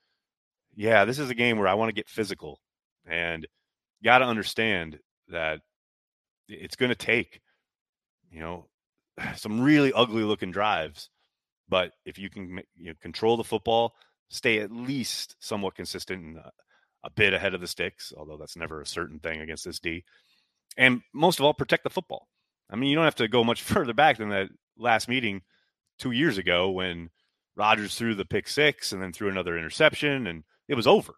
yeah, 0.75 1.05
this 1.05 1.21
is 1.21 1.31
a 1.31 1.37
game 1.37 1.57
where 1.57 1.69
I 1.69 1.75
want 1.75 1.91
to 1.91 1.95
get 1.95 2.09
physical 2.09 2.59
and 3.07 3.47
got 4.03 4.19
to 4.19 4.25
understand 4.25 4.99
that 5.29 5.61
it's 6.49 6.75
going 6.75 6.91
to 6.91 6.97
take, 6.97 7.41
you 8.33 8.41
know, 8.41 8.67
some 9.37 9.61
really 9.61 9.93
ugly 9.93 10.25
looking 10.25 10.51
drives. 10.51 11.11
But 11.69 11.93
if 12.05 12.19
you 12.19 12.29
can 12.29 12.61
you 12.75 12.89
know, 12.89 12.95
control 13.01 13.37
the 13.37 13.45
football, 13.45 13.95
stay 14.31 14.59
at 14.59 14.73
least 14.73 15.37
somewhat 15.39 15.77
consistent 15.77 16.25
and 16.25 16.39
a, 17.05 17.11
bit 17.11 17.35
ahead 17.35 17.55
of 17.55 17.61
the 17.61 17.67
sticks, 17.67 18.13
although 18.17 18.37
that's 18.37 18.57
never 18.57 18.81
a 18.81 18.87
certain 18.87 19.19
thing 19.19 19.41
against 19.41 19.65
this 19.65 19.79
D. 19.79 20.05
And 20.77 21.03
most 21.13 21.39
of 21.39 21.45
all, 21.45 21.55
protect 21.55 21.85
the 21.85 21.91
football. 21.91 22.29
I 22.71 22.77
mean, 22.77 22.91
you 22.91 22.97
don't 22.97 23.05
have 23.05 23.15
to 23.17 23.29
go 23.29 23.45
much 23.45 23.63
further 23.63 23.95
back 23.95 24.19
than 24.19 24.31
that 24.31 24.49
last 24.77 25.09
meeting 25.09 25.43
two 25.99 26.11
years 26.11 26.39
ago 26.39 26.71
when 26.71 27.11
Rodgers 27.57 27.95
threw 27.95 28.15
the 28.15 28.25
pick 28.25 28.49
six 28.49 28.93
and 28.93 29.01
then 29.01 29.13
threw 29.13 29.29
another 29.29 29.57
interception, 29.57 30.27
and 30.27 30.45
it 30.69 30.75
was 30.75 30.87
over. 30.87 31.15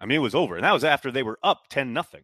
I 0.00 0.06
mean, 0.06 0.16
it 0.16 0.22
was 0.22 0.34
over. 0.34 0.56
And 0.56 0.64
that 0.64 0.72
was 0.72 0.84
after 0.84 1.12
they 1.12 1.22
were 1.22 1.38
up 1.44 1.62
10 1.70 1.92
nothing. 1.92 2.22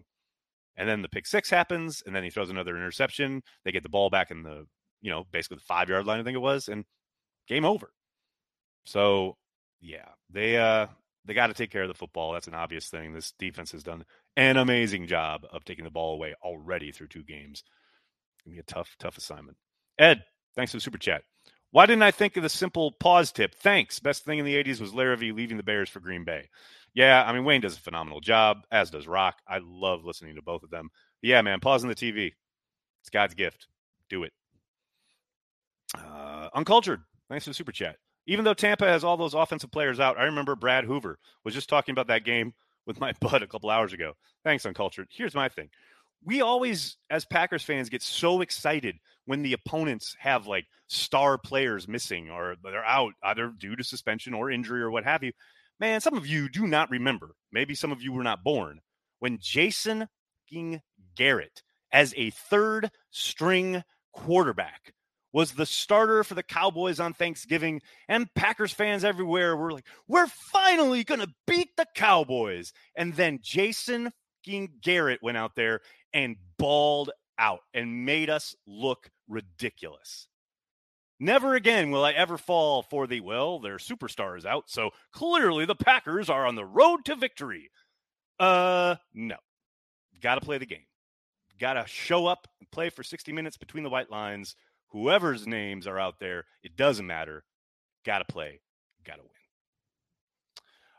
And 0.76 0.88
then 0.88 1.02
the 1.02 1.08
pick 1.08 1.26
six 1.26 1.50
happens, 1.50 2.02
and 2.06 2.14
then 2.14 2.24
he 2.24 2.30
throws 2.30 2.50
another 2.50 2.76
interception. 2.76 3.42
They 3.64 3.72
get 3.72 3.82
the 3.82 3.88
ball 3.88 4.10
back 4.10 4.30
in 4.30 4.42
the, 4.42 4.66
you 5.00 5.10
know, 5.10 5.24
basically 5.32 5.56
the 5.56 5.64
five 5.64 5.88
yard 5.88 6.06
line, 6.06 6.20
I 6.20 6.24
think 6.24 6.36
it 6.36 6.40
was, 6.40 6.68
and 6.68 6.84
game 7.48 7.64
over. 7.64 7.92
So 8.84 9.36
yeah, 9.80 10.08
they 10.30 10.56
uh 10.56 10.86
they 11.28 11.34
got 11.34 11.46
to 11.46 11.54
take 11.54 11.70
care 11.70 11.82
of 11.82 11.88
the 11.88 11.94
football. 11.94 12.32
That's 12.32 12.48
an 12.48 12.54
obvious 12.54 12.88
thing. 12.88 13.12
This 13.12 13.32
defense 13.38 13.70
has 13.72 13.84
done 13.84 14.04
an 14.36 14.56
amazing 14.56 15.06
job 15.06 15.46
of 15.52 15.64
taking 15.64 15.84
the 15.84 15.90
ball 15.90 16.14
away 16.14 16.34
already 16.42 16.90
through 16.90 17.08
two 17.08 17.22
games. 17.22 17.62
Gonna 18.44 18.54
be 18.54 18.60
a 18.60 18.64
tough, 18.64 18.96
tough 18.98 19.16
assignment. 19.16 19.56
Ed, 19.98 20.24
thanks 20.56 20.72
for 20.72 20.78
the 20.78 20.82
super 20.82 20.98
chat. 20.98 21.22
Why 21.70 21.86
didn't 21.86 22.02
I 22.02 22.10
think 22.10 22.36
of 22.36 22.42
the 22.42 22.48
simple 22.48 22.92
pause 22.92 23.30
tip? 23.30 23.54
Thanks. 23.54 24.00
Best 24.00 24.24
thing 24.24 24.38
in 24.38 24.46
the 24.46 24.54
80s 24.54 24.80
was 24.80 24.92
Larrivee 24.92 25.34
leaving 25.34 25.58
the 25.58 25.62
Bears 25.62 25.88
for 25.88 26.00
Green 26.00 26.24
Bay 26.24 26.48
yeah, 26.98 27.22
I 27.24 27.32
mean 27.32 27.44
Wayne 27.44 27.60
does 27.60 27.76
a 27.76 27.80
phenomenal 27.80 28.20
job, 28.20 28.66
as 28.72 28.90
does 28.90 29.06
Rock. 29.06 29.36
I 29.46 29.60
love 29.62 30.04
listening 30.04 30.34
to 30.36 30.42
both 30.42 30.62
of 30.62 30.70
them. 30.70 30.90
But 31.22 31.28
yeah, 31.28 31.42
man, 31.42 31.60
pausing 31.60 31.88
the 31.88 31.94
TV. 31.94 32.32
It's 33.02 33.10
God's 33.10 33.34
gift. 33.34 33.68
Do 34.08 34.24
it. 34.24 34.32
Uh, 35.96 36.48
uncultured. 36.54 37.02
Thanks 37.28 37.44
for 37.44 37.50
the 37.50 37.54
super 37.54 37.72
chat. 37.72 37.96
Even 38.28 38.44
though 38.44 38.54
Tampa 38.54 38.86
has 38.86 39.04
all 39.04 39.16
those 39.16 39.32
offensive 39.32 39.72
players 39.72 39.98
out, 39.98 40.18
I 40.18 40.24
remember 40.24 40.54
Brad 40.54 40.84
Hoover 40.84 41.18
was 41.44 41.54
just 41.54 41.70
talking 41.70 41.92
about 41.94 42.08
that 42.08 42.24
game 42.24 42.52
with 42.86 43.00
my 43.00 43.12
bud 43.20 43.42
a 43.42 43.46
couple 43.46 43.70
hours 43.70 43.94
ago. 43.94 44.12
Thanks, 44.44 44.66
Uncultured. 44.66 45.08
Here's 45.10 45.34
my 45.34 45.48
thing. 45.48 45.70
We 46.22 46.42
always, 46.42 46.98
as 47.08 47.24
Packers 47.24 47.62
fans, 47.62 47.88
get 47.88 48.02
so 48.02 48.42
excited 48.42 48.96
when 49.24 49.42
the 49.42 49.54
opponents 49.54 50.14
have 50.18 50.46
like 50.46 50.66
star 50.88 51.38
players 51.38 51.88
missing 51.88 52.28
or 52.28 52.56
they're 52.62 52.84
out 52.84 53.14
either 53.22 53.52
due 53.58 53.76
to 53.76 53.82
suspension 53.82 54.34
or 54.34 54.50
injury 54.50 54.82
or 54.82 54.90
what 54.90 55.04
have 55.04 55.22
you. 55.22 55.32
Man, 55.80 56.00
some 56.00 56.14
of 56.14 56.26
you 56.26 56.50
do 56.50 56.66
not 56.66 56.90
remember. 56.90 57.34
Maybe 57.50 57.74
some 57.74 57.92
of 57.92 58.02
you 58.02 58.12
were 58.12 58.24
not 58.24 58.44
born 58.44 58.80
when 59.20 59.38
Jason 59.40 60.06
Garrett, 61.16 61.62
as 61.92 62.12
a 62.16 62.30
third 62.30 62.90
string 63.10 63.82
quarterback, 64.12 64.92
was 65.32 65.52
the 65.52 65.66
starter 65.66 66.24
for 66.24 66.34
the 66.34 66.42
Cowboys 66.42 67.00
on 67.00 67.12
Thanksgiving, 67.12 67.82
and 68.08 68.32
Packers 68.34 68.72
fans 68.72 69.04
everywhere 69.04 69.56
were 69.56 69.72
like, 69.72 69.86
"We're 70.06 70.26
finally 70.26 71.04
gonna 71.04 71.34
beat 71.46 71.76
the 71.76 71.86
Cowboys." 71.94 72.72
And 72.96 73.14
then 73.14 73.40
Jason 73.42 74.12
Garrett 74.80 75.22
went 75.22 75.36
out 75.36 75.54
there 75.56 75.80
and 76.12 76.36
balled 76.58 77.10
out 77.38 77.60
and 77.74 78.04
made 78.04 78.30
us 78.30 78.54
look 78.66 79.10
ridiculous. 79.28 80.28
Never 81.20 81.54
again 81.54 81.90
will 81.90 82.04
I 82.04 82.12
ever 82.12 82.38
fall 82.38 82.82
for 82.82 83.06
the, 83.06 83.20
well, 83.20 83.58
their 83.58 83.78
superstar 83.78 84.38
is 84.38 84.46
out, 84.46 84.70
so 84.70 84.90
clearly 85.12 85.64
the 85.64 85.74
Packers 85.74 86.30
are 86.30 86.46
on 86.46 86.54
the 86.54 86.64
road 86.64 87.04
to 87.06 87.16
victory. 87.16 87.70
Uh, 88.38 88.96
no. 89.12 89.36
Got 90.20 90.36
to 90.36 90.40
play 90.40 90.58
the 90.58 90.66
game. 90.66 90.86
Got 91.58 91.74
to 91.74 91.84
show 91.86 92.26
up 92.26 92.46
and 92.60 92.70
play 92.70 92.88
for 92.90 93.02
60 93.02 93.32
minutes 93.32 93.56
between 93.56 93.82
the 93.82 93.90
white 93.90 94.10
lines. 94.10 94.54
Whoever's 94.90 95.46
names 95.46 95.86
are 95.86 95.98
out 95.98 96.18
there, 96.18 96.44
it 96.62 96.76
doesn't 96.76 97.06
matter. 97.06 97.44
Got 98.04 98.18
to 98.18 98.24
play. 98.24 98.60
Got 99.04 99.16
to 99.16 99.22
win. 99.22 99.30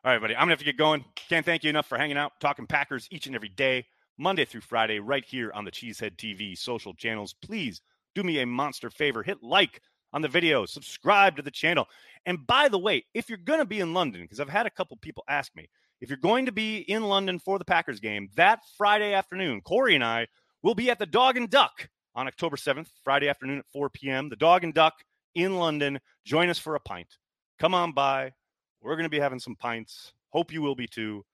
All 0.03 0.11
right, 0.11 0.21
buddy, 0.21 0.35
I'm 0.35 0.41
going 0.41 0.49
to 0.49 0.53
have 0.53 0.59
to 0.59 0.65
get 0.65 0.77
going. 0.77 1.03
Can't 1.15 1.45
thank 1.45 1.63
you 1.63 1.69
enough 1.69 1.87
for 1.87 1.97
hanging 1.97 2.17
out, 2.17 2.33
talking 2.39 2.67
Packers 2.67 3.07
each 3.11 3.27
and 3.27 3.35
every 3.35 3.49
day, 3.49 3.85
Monday 4.17 4.45
through 4.45 4.61
Friday, 4.61 4.99
right 4.99 5.25
here 5.25 5.51
on 5.53 5.65
the 5.65 5.71
Cheesehead 5.71 6.15
TV 6.15 6.57
social 6.57 6.93
channels. 6.93 7.33
Please 7.33 7.81
do 8.15 8.23
me 8.23 8.39
a 8.39 8.45
monster 8.45 8.89
favor. 8.89 9.23
Hit 9.23 9.43
like 9.43 9.81
on 10.13 10.21
the 10.21 10.27
video, 10.27 10.65
subscribe 10.65 11.35
to 11.35 11.41
the 11.41 11.51
channel. 11.51 11.87
And 12.25 12.45
by 12.47 12.69
the 12.69 12.79
way, 12.79 13.05
if 13.13 13.27
you're 13.27 13.37
going 13.37 13.59
to 13.59 13.65
be 13.65 13.79
in 13.79 13.93
London, 13.93 14.21
because 14.21 14.39
I've 14.39 14.49
had 14.49 14.65
a 14.65 14.71
couple 14.71 14.97
people 14.97 15.23
ask 15.27 15.55
me, 15.55 15.69
if 16.01 16.09
you're 16.09 16.17
going 16.17 16.45
to 16.45 16.51
be 16.51 16.77
in 16.77 17.03
London 17.03 17.39
for 17.39 17.59
the 17.59 17.65
Packers 17.65 17.99
game 17.99 18.29
that 18.35 18.59
Friday 18.77 19.13
afternoon, 19.13 19.61
Corey 19.61 19.95
and 19.95 20.03
I 20.03 20.27
will 20.63 20.75
be 20.75 20.89
at 20.89 20.99
the 20.99 21.05
Dog 21.05 21.35
and 21.35 21.49
Duck 21.49 21.89
on 22.15 22.27
October 22.27 22.55
7th, 22.55 22.87
Friday 23.03 23.29
afternoon 23.29 23.59
at 23.59 23.65
4 23.71 23.89
p.m. 23.89 24.29
The 24.29 24.35
Dog 24.35 24.63
and 24.63 24.73
Duck 24.73 25.03
in 25.35 25.57
London. 25.57 25.99
Join 26.25 26.49
us 26.49 26.59
for 26.59 26.75
a 26.75 26.79
pint. 26.79 27.17
Come 27.59 27.73
on 27.73 27.91
by. 27.91 28.33
We're 28.81 28.95
going 28.95 29.03
to 29.03 29.09
be 29.09 29.19
having 29.19 29.39
some 29.39 29.55
pints. 29.55 30.13
Hope 30.29 30.51
you 30.51 30.61
will 30.61 30.75
be 30.75 30.87
too. 30.87 31.25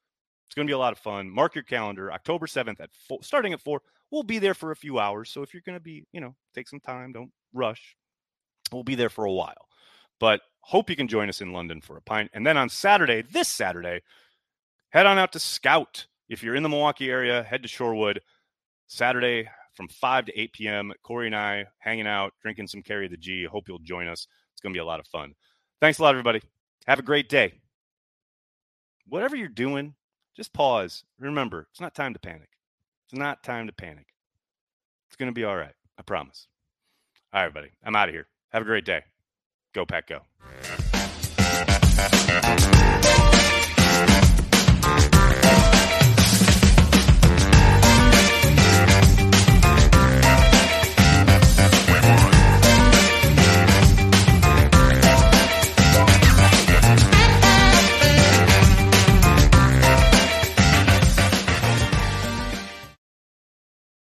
It's 0.45 0.55
going 0.55 0.67
to 0.67 0.69
be 0.69 0.75
a 0.75 0.77
lot 0.77 0.93
of 0.93 0.99
fun. 0.99 1.29
Mark 1.29 1.55
your 1.55 1.63
calendar. 1.63 2.11
October 2.11 2.47
7th 2.47 2.79
at 2.79 2.89
four, 3.07 3.19
starting 3.21 3.53
at 3.53 3.61
4. 3.61 3.81
We'll 4.11 4.23
be 4.23 4.39
there 4.39 4.53
for 4.53 4.71
a 4.71 4.75
few 4.75 4.99
hours. 4.99 5.29
So 5.29 5.41
if 5.41 5.53
you're 5.53 5.63
going 5.65 5.77
to 5.77 5.83
be, 5.83 6.05
you 6.11 6.21
know, 6.21 6.35
take 6.53 6.67
some 6.67 6.79
time, 6.79 7.11
don't 7.11 7.31
rush. 7.53 7.95
We'll 8.71 8.83
be 8.83 8.95
there 8.95 9.09
for 9.09 9.25
a 9.25 9.31
while. 9.31 9.67
But 10.19 10.41
hope 10.61 10.89
you 10.89 10.95
can 10.95 11.07
join 11.07 11.29
us 11.29 11.41
in 11.41 11.53
London 11.53 11.81
for 11.81 11.97
a 11.97 12.01
pint. 12.01 12.31
And 12.33 12.45
then 12.45 12.57
on 12.57 12.69
Saturday, 12.69 13.21
this 13.23 13.47
Saturday, 13.47 14.01
head 14.89 15.05
on 15.05 15.17
out 15.17 15.31
to 15.33 15.39
Scout. 15.39 16.05
If 16.29 16.41
you're 16.43 16.55
in 16.55 16.63
the 16.63 16.69
Milwaukee 16.69 17.09
area, 17.09 17.43
head 17.43 17.63
to 17.63 17.69
Shorewood. 17.69 18.19
Saturday 18.87 19.49
from 19.75 19.87
5 19.87 20.25
to 20.25 20.39
8 20.39 20.53
p.m. 20.53 20.93
Corey 21.03 21.27
and 21.27 21.35
I 21.35 21.65
hanging 21.79 22.07
out, 22.07 22.33
drinking 22.41 22.67
some 22.67 22.81
Carry 22.81 23.07
the 23.07 23.17
G. 23.17 23.45
Hope 23.45 23.67
you'll 23.67 23.79
join 23.79 24.07
us. 24.07 24.27
It's 24.53 24.61
going 24.61 24.73
to 24.73 24.77
be 24.77 24.81
a 24.81 24.85
lot 24.85 24.99
of 24.99 25.07
fun. 25.07 25.33
Thanks 25.81 25.99
a 25.99 26.03
lot, 26.03 26.09
everybody. 26.09 26.41
Have 26.87 26.99
a 26.99 27.03
great 27.03 27.29
day. 27.29 27.53
Whatever 29.07 29.35
you're 29.35 29.47
doing, 29.49 29.95
just 30.35 30.53
pause. 30.53 31.03
Remember, 31.19 31.67
it's 31.71 31.81
not 31.81 31.93
time 31.93 32.13
to 32.13 32.19
panic. 32.19 32.49
It's 33.05 33.17
not 33.17 33.43
time 33.43 33.67
to 33.67 33.73
panic. 33.73 34.07
It's 35.07 35.15
going 35.15 35.29
to 35.29 35.33
be 35.33 35.43
all 35.43 35.57
right. 35.57 35.73
I 35.97 36.01
promise. 36.01 36.47
All 37.33 37.41
right, 37.41 37.45
everybody. 37.45 37.73
I'm 37.83 37.95
out 37.95 38.09
of 38.09 38.15
here. 38.15 38.27
Have 38.51 38.63
a 38.63 38.65
great 38.65 38.85
day. 38.85 39.03
Go, 39.73 39.85
Pack, 39.85 40.07
go. 40.07 40.21